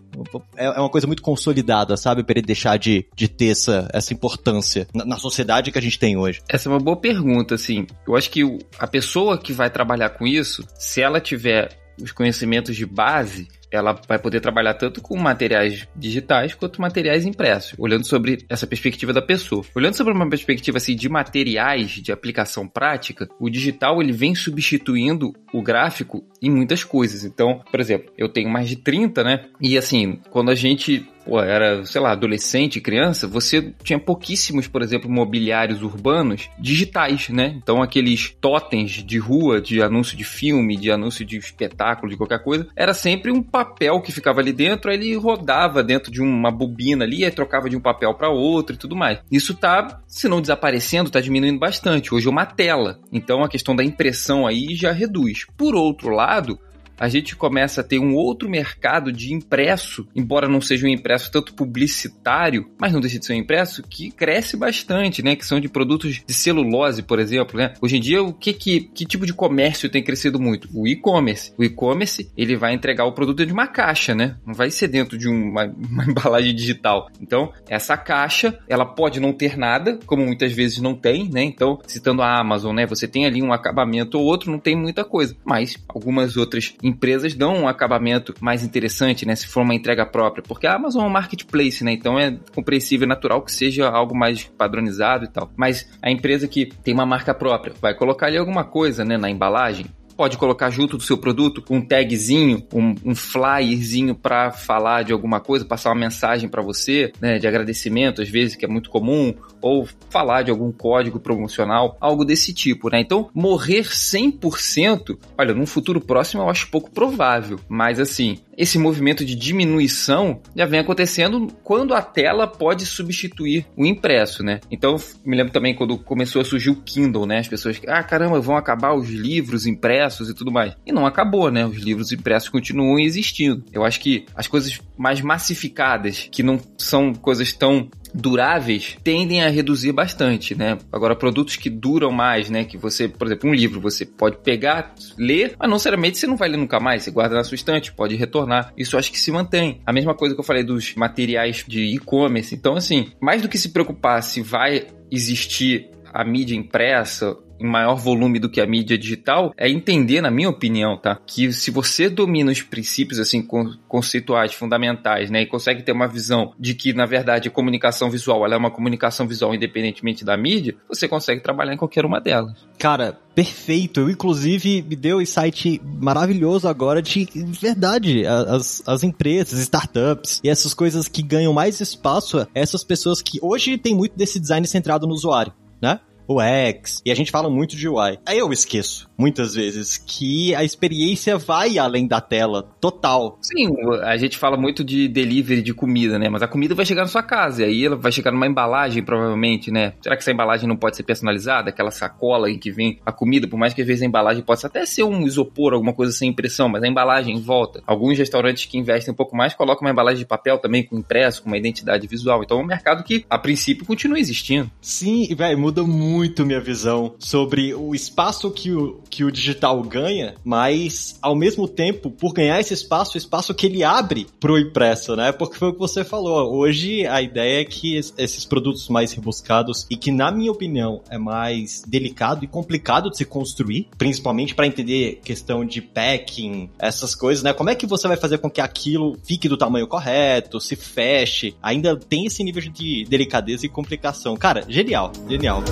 É, 0.56 0.66
é, 0.66 0.80
uma 0.80 0.90
coisa 0.90 1.06
muito 1.06 1.22
consolidada, 1.22 1.96
sabe, 1.96 2.24
para 2.24 2.38
ele 2.38 2.46
deixar 2.46 2.76
de, 2.76 3.06
de 3.14 3.28
ter 3.28 3.48
essa, 3.48 3.88
essa 3.92 4.12
importância 4.12 4.88
na, 4.92 5.04
na 5.04 5.16
sociedade 5.16 5.70
que 5.70 5.78
a 5.78 5.82
gente 5.82 5.98
tem 5.98 6.16
hoje? 6.16 6.42
Essa 6.48 6.68
é 6.68 6.72
uma 6.72 6.80
boa 6.80 6.96
pergunta, 6.96 7.54
assim. 7.54 7.86
Eu 8.06 8.16
acho 8.16 8.30
que 8.30 8.42
a 8.78 8.86
pessoa 8.86 9.38
que 9.38 9.52
vai 9.52 9.70
trabalhar 9.70 10.10
com 10.10 10.26
isso, 10.26 10.66
se 10.76 11.00
ela 11.00 11.20
tiver 11.20 11.51
tiver 11.52 11.68
os 12.00 12.10
conhecimentos 12.10 12.74
de 12.74 12.86
base, 12.86 13.48
ela 13.70 13.98
vai 14.08 14.18
poder 14.18 14.40
trabalhar 14.40 14.74
tanto 14.74 15.00
com 15.00 15.16
materiais 15.16 15.86
digitais 15.94 16.54
quanto 16.54 16.80
materiais 16.80 17.24
impressos, 17.24 17.74
olhando 17.78 18.06
sobre 18.06 18.38
essa 18.48 18.66
perspectiva 18.66 19.12
da 19.12 19.22
pessoa. 19.22 19.64
Olhando 19.74 19.94
sobre 19.94 20.12
uma 20.12 20.28
perspectiva 20.28 20.78
assim 20.78 20.96
de 20.96 21.08
materiais 21.08 21.90
de 21.90 22.10
aplicação 22.10 22.66
prática, 22.66 23.28
o 23.38 23.48
digital 23.48 24.00
ele 24.00 24.12
vem 24.12 24.34
substituindo 24.34 25.32
o 25.52 25.62
gráfico 25.62 26.24
em 26.40 26.50
muitas 26.50 26.82
coisas. 26.82 27.24
Então, 27.24 27.62
por 27.70 27.78
exemplo, 27.78 28.12
eu 28.16 28.28
tenho 28.28 28.50
mais 28.50 28.68
de 28.68 28.76
30, 28.76 29.22
né? 29.22 29.44
E 29.60 29.76
assim, 29.76 30.18
quando 30.30 30.50
a 30.50 30.54
gente 30.54 31.06
pô, 31.24 31.40
era, 31.40 31.84
sei 31.84 32.00
lá, 32.00 32.12
adolescente, 32.12 32.80
criança, 32.80 33.26
você 33.26 33.72
tinha 33.82 33.98
pouquíssimos, 33.98 34.66
por 34.66 34.82
exemplo, 34.82 35.10
mobiliários 35.10 35.82
urbanos 35.82 36.48
digitais, 36.58 37.28
né? 37.28 37.54
Então 37.56 37.82
aqueles 37.82 38.34
totens 38.40 38.90
de 38.90 39.18
rua, 39.18 39.60
de 39.60 39.82
anúncio 39.82 40.16
de 40.16 40.24
filme, 40.24 40.76
de 40.76 40.90
anúncio 40.90 41.24
de 41.24 41.36
espetáculo, 41.36 42.10
de 42.10 42.16
qualquer 42.16 42.42
coisa, 42.42 42.66
era 42.76 42.94
sempre 42.94 43.30
um 43.30 43.42
papel 43.42 44.00
que 44.00 44.12
ficava 44.12 44.40
ali 44.40 44.52
dentro, 44.52 44.90
aí 44.90 44.96
ele 44.96 45.14
rodava 45.16 45.82
dentro 45.82 46.10
de 46.10 46.20
uma 46.20 46.50
bobina 46.50 47.04
ali, 47.04 47.24
aí 47.24 47.30
trocava 47.30 47.68
de 47.68 47.76
um 47.76 47.80
papel 47.80 48.14
para 48.14 48.28
outro 48.28 48.74
e 48.74 48.78
tudo 48.78 48.96
mais. 48.96 49.18
Isso 49.30 49.54
tá, 49.54 50.00
se 50.06 50.28
não 50.28 50.40
desaparecendo, 50.40 51.10
tá 51.10 51.20
diminuindo 51.20 51.58
bastante. 51.58 52.14
Hoje 52.14 52.26
é 52.26 52.30
uma 52.30 52.46
tela. 52.46 53.00
Então 53.12 53.42
a 53.42 53.48
questão 53.48 53.74
da 53.74 53.84
impressão 53.84 54.46
aí 54.46 54.74
já 54.74 54.92
reduz. 54.92 55.46
Por 55.56 55.74
outro 55.74 56.10
lado, 56.10 56.58
a 56.98 57.08
gente 57.08 57.36
começa 57.36 57.80
a 57.80 57.84
ter 57.84 57.98
um 57.98 58.14
outro 58.14 58.48
mercado 58.48 59.12
de 59.12 59.32
impresso, 59.32 60.06
embora 60.14 60.48
não 60.48 60.60
seja 60.60 60.86
um 60.86 60.90
impresso 60.90 61.30
tanto 61.30 61.54
publicitário, 61.54 62.70
mas 62.78 62.92
não 62.92 63.00
deixa 63.00 63.18
de 63.18 63.26
ser 63.26 63.34
um 63.34 63.36
impresso 63.36 63.82
que 63.82 64.10
cresce 64.10 64.56
bastante, 64.56 65.22
né? 65.22 65.36
Que 65.36 65.46
são 65.46 65.60
de 65.60 65.68
produtos 65.68 66.22
de 66.26 66.34
celulose, 66.34 67.02
por 67.02 67.18
exemplo, 67.18 67.58
né? 67.58 67.74
Hoje 67.80 67.96
em 67.96 68.00
dia, 68.00 68.22
o 68.22 68.32
que, 68.32 68.52
que, 68.52 68.80
que 68.80 69.04
tipo 69.04 69.26
de 69.26 69.34
comércio 69.34 69.88
tem 69.88 70.02
crescido 70.02 70.40
muito? 70.40 70.68
O 70.72 70.86
e-commerce. 70.86 71.52
O 71.56 71.64
e-commerce, 71.64 72.30
ele 72.36 72.56
vai 72.56 72.74
entregar 72.74 73.04
o 73.04 73.12
produto 73.12 73.44
de 73.44 73.52
uma 73.52 73.66
caixa, 73.66 74.14
né? 74.14 74.36
Não 74.46 74.54
vai 74.54 74.70
ser 74.70 74.88
dentro 74.88 75.16
de 75.18 75.28
uma, 75.28 75.64
uma 75.90 76.04
embalagem 76.04 76.54
digital. 76.54 77.08
Então, 77.20 77.52
essa 77.68 77.96
caixa, 77.96 78.58
ela 78.68 78.84
pode 78.84 79.20
não 79.20 79.32
ter 79.32 79.56
nada, 79.56 79.98
como 80.06 80.24
muitas 80.24 80.52
vezes 80.52 80.78
não 80.78 80.94
tem, 80.94 81.28
né? 81.28 81.42
Então, 81.42 81.78
citando 81.86 82.22
a 82.22 82.38
Amazon, 82.38 82.74
né? 82.74 82.86
Você 82.86 83.06
tem 83.08 83.26
ali 83.26 83.42
um 83.42 83.52
acabamento 83.52 84.18
ou 84.18 84.24
outro, 84.24 84.50
não 84.50 84.58
tem 84.58 84.76
muita 84.76 85.04
coisa. 85.04 85.36
Mas 85.44 85.76
algumas 85.88 86.36
outras 86.36 86.74
empresas 86.82 87.34
dão 87.34 87.62
um 87.62 87.68
acabamento 87.68 88.34
mais 88.40 88.62
interessante, 88.62 89.24
né? 89.24 89.36
Se 89.36 89.46
for 89.46 89.62
uma 89.62 89.74
entrega 89.74 90.04
própria, 90.04 90.42
porque 90.42 90.66
a 90.66 90.74
Amazon 90.74 91.04
é 91.04 91.06
um 91.06 91.10
marketplace, 91.10 91.84
né? 91.84 91.92
Então 91.92 92.18
é 92.18 92.36
compreensível, 92.54 93.06
e 93.06 93.08
natural 93.08 93.42
que 93.42 93.52
seja 93.52 93.88
algo 93.88 94.16
mais 94.16 94.44
padronizado 94.44 95.24
e 95.24 95.28
tal. 95.28 95.50
Mas 95.56 95.88
a 96.02 96.10
empresa 96.10 96.48
que 96.48 96.66
tem 96.66 96.92
uma 96.92 97.06
marca 97.06 97.34
própria 97.34 97.72
vai 97.80 97.94
colocar 97.94 98.26
ali 98.26 98.36
alguma 98.36 98.64
coisa, 98.64 99.04
né, 99.04 99.16
na 99.16 99.30
embalagem, 99.30 99.86
pode 100.16 100.36
colocar 100.36 100.70
junto 100.70 100.96
do 100.96 101.02
seu 101.02 101.18
produto 101.18 101.64
um 101.70 101.80
tagzinho, 101.80 102.66
um, 102.72 102.94
um 103.04 103.14
flyerzinho 103.14 104.14
para 104.14 104.50
falar 104.50 105.02
de 105.02 105.12
alguma 105.12 105.40
coisa, 105.40 105.64
passar 105.64 105.90
uma 105.90 106.00
mensagem 106.00 106.48
para 106.48 106.62
você, 106.62 107.12
né, 107.20 107.38
de 107.38 107.46
agradecimento, 107.46 108.22
às 108.22 108.28
vezes 108.28 108.56
que 108.56 108.64
é 108.64 108.68
muito 108.68 108.90
comum, 108.90 109.34
ou 109.62 109.88
falar 110.10 110.42
de 110.42 110.50
algum 110.50 110.72
código 110.72 111.20
promocional, 111.20 111.96
algo 112.00 112.24
desse 112.24 112.52
tipo, 112.52 112.90
né? 112.90 113.00
Então, 113.00 113.30
morrer 113.32 113.84
100%, 113.84 115.16
olha, 115.38 115.54
num 115.54 115.66
futuro 115.66 116.00
próximo 116.00 116.42
eu 116.42 116.50
acho 116.50 116.70
pouco 116.70 116.90
provável, 116.90 117.58
mas 117.68 117.98
assim, 118.00 118.38
esse 118.56 118.78
movimento 118.78 119.24
de 119.24 119.34
diminuição 119.34 120.40
já 120.54 120.66
vem 120.66 120.80
acontecendo 120.80 121.48
quando 121.62 121.94
a 121.94 122.02
tela 122.02 122.46
pode 122.46 122.86
substituir 122.86 123.66
o 123.76 123.84
impresso, 123.84 124.42
né? 124.42 124.60
Então, 124.70 124.96
me 125.24 125.36
lembro 125.36 125.52
também 125.52 125.74
quando 125.74 125.98
começou 125.98 126.42
a 126.42 126.44
surgir 126.44 126.70
o 126.70 126.76
Kindle, 126.76 127.26
né? 127.26 127.38
As 127.38 127.48
pessoas, 127.48 127.80
ah, 127.86 128.02
caramba, 128.02 128.40
vão 128.40 128.56
acabar 128.56 128.94
os 128.94 129.08
livros 129.08 129.66
impressos 129.66 130.28
e 130.28 130.34
tudo 130.34 130.52
mais. 130.52 130.74
E 130.86 130.92
não 130.92 131.06
acabou, 131.06 131.50
né? 131.50 131.64
Os 131.66 131.78
livros 131.78 132.12
impressos 132.12 132.48
continuam 132.48 132.98
existindo. 132.98 133.64
Eu 133.72 133.84
acho 133.84 134.00
que 134.00 134.26
as 134.34 134.46
coisas 134.46 134.80
mais 134.96 135.20
massificadas, 135.20 136.28
que 136.30 136.42
não 136.42 136.60
são 136.78 137.14
coisas 137.14 137.52
tão 137.52 137.88
duráveis 138.14 138.96
tendem 139.02 139.42
a 139.42 139.48
reduzir 139.48 139.92
bastante, 139.92 140.54
né? 140.54 140.78
Agora, 140.92 141.16
produtos 141.16 141.56
que 141.56 141.70
duram 141.70 142.10
mais, 142.10 142.50
né? 142.50 142.64
Que 142.64 142.76
você, 142.76 143.08
por 143.08 143.26
exemplo, 143.26 143.48
um 143.48 143.54
livro, 143.54 143.80
você 143.80 144.04
pode 144.04 144.38
pegar, 144.38 144.94
ler, 145.16 145.54
mas 145.58 145.70
não 145.70 145.78
seriamente 145.78 146.18
você 146.18 146.26
não 146.26 146.36
vai 146.36 146.48
ler 146.48 146.58
nunca 146.58 146.78
mais, 146.78 147.02
você 147.02 147.10
guarda 147.10 147.36
na 147.36 147.44
sua 147.44 147.54
estante, 147.54 147.92
pode 147.92 148.14
retornar. 148.14 148.41
Isso 148.76 148.94
eu 148.94 148.98
acho 149.00 149.10
que 149.10 149.18
se 149.18 149.30
mantém. 149.30 149.80
A 149.86 149.92
mesma 149.92 150.14
coisa 150.14 150.34
que 150.34 150.40
eu 150.40 150.44
falei 150.44 150.64
dos 150.64 150.94
materiais 150.94 151.64
de 151.66 151.80
e-commerce. 151.94 152.54
Então, 152.54 152.74
assim, 152.74 153.12
mais 153.20 153.42
do 153.42 153.48
que 153.48 153.58
se 153.58 153.70
preocupar 153.70 154.22
se 154.22 154.40
vai 154.40 154.86
existir 155.10 155.90
a 156.12 156.24
mídia 156.24 156.56
impressa 156.56 157.36
em 157.62 157.66
maior 157.66 157.94
volume 157.94 158.38
do 158.38 158.50
que 158.50 158.60
a 158.60 158.66
mídia 158.66 158.98
digital, 158.98 159.52
é 159.56 159.70
entender, 159.70 160.20
na 160.20 160.30
minha 160.30 160.50
opinião, 160.50 160.96
tá? 160.96 161.18
Que 161.24 161.52
se 161.52 161.70
você 161.70 162.08
domina 162.10 162.50
os 162.50 162.60
princípios, 162.60 163.20
assim, 163.20 163.46
conceituais, 163.88 164.52
fundamentais, 164.52 165.30
né? 165.30 165.42
E 165.42 165.46
consegue 165.46 165.82
ter 165.82 165.92
uma 165.92 166.08
visão 166.08 166.52
de 166.58 166.74
que, 166.74 166.92
na 166.92 167.06
verdade, 167.06 167.48
a 167.48 167.50
comunicação 167.50 168.10
visual, 168.10 168.44
ela 168.44 168.54
é 168.54 168.58
uma 168.58 168.70
comunicação 168.70 169.26
visual 169.26 169.54
independentemente 169.54 170.24
da 170.24 170.36
mídia, 170.36 170.74
você 170.88 171.06
consegue 171.06 171.40
trabalhar 171.40 171.72
em 171.72 171.76
qualquer 171.76 172.04
uma 172.04 172.20
delas. 172.20 172.52
Cara, 172.78 173.16
perfeito. 173.34 174.00
Eu, 174.00 174.10
inclusive, 174.10 174.82
me 174.82 174.96
deu 174.96 175.18
um 175.18 175.20
insight 175.20 175.80
maravilhoso 175.84 176.66
agora 176.66 177.00
de 177.00 177.28
verdade. 177.60 178.26
As, 178.26 178.82
as 178.86 179.04
empresas, 179.04 179.60
startups 179.60 180.40
e 180.42 180.48
essas 180.48 180.74
coisas 180.74 181.06
que 181.06 181.22
ganham 181.22 181.52
mais 181.52 181.80
espaço, 181.80 182.46
essas 182.54 182.82
pessoas 182.82 183.22
que 183.22 183.38
hoje 183.40 183.78
tem 183.78 183.94
muito 183.94 184.16
desse 184.16 184.40
design 184.40 184.66
centrado 184.66 185.06
no 185.06 185.14
usuário, 185.14 185.52
né? 185.82 186.00
o 186.26 186.40
X, 186.40 187.02
e 187.04 187.10
a 187.10 187.14
gente 187.14 187.30
fala 187.30 187.50
muito 187.50 187.76
de 187.76 187.88
UI. 187.88 188.18
Aí 188.24 188.38
eu 188.38 188.52
esqueço, 188.52 189.10
muitas 189.22 189.54
vezes, 189.54 189.96
que 189.98 190.52
a 190.54 190.64
experiência 190.64 191.38
vai 191.38 191.78
além 191.78 192.06
da 192.06 192.20
tela, 192.20 192.68
total. 192.80 193.38
Sim, 193.40 193.68
a 194.02 194.16
gente 194.16 194.36
fala 194.36 194.56
muito 194.56 194.82
de 194.82 195.06
delivery 195.06 195.62
de 195.62 195.72
comida, 195.72 196.18
né? 196.18 196.28
Mas 196.28 196.42
a 196.42 196.48
comida 196.48 196.74
vai 196.74 196.84
chegar 196.84 197.02
na 197.02 197.08
sua 197.08 197.22
casa, 197.22 197.62
e 197.62 197.64
aí 197.66 197.86
ela 197.86 197.96
vai 197.96 198.10
chegar 198.10 198.32
numa 198.32 198.46
embalagem, 198.46 199.02
provavelmente, 199.02 199.70
né? 199.70 199.94
Será 200.02 200.16
que 200.16 200.22
essa 200.22 200.32
embalagem 200.32 200.68
não 200.68 200.76
pode 200.76 200.96
ser 200.96 201.04
personalizada? 201.04 201.70
Aquela 201.70 201.92
sacola 201.92 202.50
em 202.50 202.58
que 202.58 202.72
vem 202.72 202.98
a 203.06 203.12
comida, 203.12 203.46
por 203.46 203.56
mais 203.56 203.72
que 203.72 203.80
às 203.80 203.86
vezes 203.86 204.02
a 204.02 204.06
embalagem 204.06 204.42
possa 204.42 204.66
até 204.66 204.84
ser 204.84 205.04
um 205.04 205.22
isopor, 205.24 205.72
alguma 205.72 205.92
coisa 205.92 206.12
sem 206.12 206.28
impressão, 206.28 206.68
mas 206.68 206.82
a 206.82 206.88
embalagem 206.88 207.40
volta. 207.40 207.80
Alguns 207.86 208.18
restaurantes 208.18 208.66
que 208.66 208.76
investem 208.76 209.12
um 209.12 209.16
pouco 209.16 209.36
mais 209.36 209.54
colocam 209.54 209.86
uma 209.86 209.92
embalagem 209.92 210.18
de 210.18 210.26
papel 210.26 210.58
também, 210.58 210.82
com 210.82 210.98
impresso, 210.98 211.42
com 211.42 211.48
uma 211.48 211.58
identidade 211.58 212.06
visual. 212.06 212.42
Então 212.42 212.58
é 212.58 212.62
um 212.62 212.66
mercado 212.66 213.04
que, 213.04 213.24
a 213.30 213.38
princípio, 213.38 213.86
continua 213.86 214.18
existindo. 214.18 214.70
Sim, 214.80 215.32
velho, 215.34 215.58
muda 215.58 215.82
muito 215.84 216.32
muito 216.32 216.46
minha 216.46 216.60
visão 216.60 217.14
sobre 217.18 217.74
o 217.74 217.94
espaço 217.94 218.50
que 218.50 218.72
o, 218.72 219.00
que 219.12 219.24
o 219.24 219.30
digital 219.30 219.80
ganha, 219.82 220.34
mas 220.42 221.18
ao 221.20 221.36
mesmo 221.36 221.68
tempo, 221.68 222.10
por 222.10 222.32
ganhar 222.32 222.58
esse 222.58 222.72
espaço, 222.72 223.14
o 223.14 223.18
espaço 223.18 223.52
que 223.52 223.66
ele 223.66 223.84
abre 223.84 224.26
pro 224.40 224.58
impresso, 224.58 225.14
né? 225.14 225.30
Porque 225.30 225.58
foi 225.58 225.68
o 225.68 225.74
que 225.74 225.78
você 225.78 226.02
falou. 226.02 226.56
Hoje 226.56 227.06
a 227.06 227.20
ideia 227.20 227.60
é 227.60 227.64
que 227.64 227.94
esses 227.94 228.46
produtos 228.46 228.88
mais 228.88 229.12
rebuscados 229.12 229.86
e 229.90 229.96
que, 229.96 230.10
na 230.10 230.32
minha 230.32 230.50
opinião, 230.50 231.02
é 231.10 231.18
mais 231.18 231.82
delicado 231.86 232.42
e 232.42 232.48
complicado 232.48 233.10
de 233.10 233.18
se 233.18 233.26
construir, 233.26 233.86
principalmente 233.98 234.54
para 234.54 234.66
entender 234.66 235.20
questão 235.22 235.62
de 235.62 235.82
packing, 235.82 236.70
essas 236.78 237.14
coisas, 237.14 237.44
né? 237.44 237.52
Como 237.52 237.68
é 237.68 237.74
que 237.74 237.86
você 237.86 238.08
vai 238.08 238.16
fazer 238.16 238.38
com 238.38 238.50
que 238.50 238.62
aquilo 238.62 239.18
fique 239.22 239.46
do 239.46 239.58
tamanho 239.58 239.86
correto, 239.86 240.58
se 240.58 240.74
feche? 240.74 241.54
Ainda 241.62 241.94
tem 241.96 242.24
esse 242.24 242.42
nível 242.42 242.62
de 242.62 243.04
delicadeza 243.04 243.66
e 243.66 243.68
complicação. 243.68 244.38
Cara, 244.38 244.64
genial, 244.66 245.12
genial. 245.28 245.62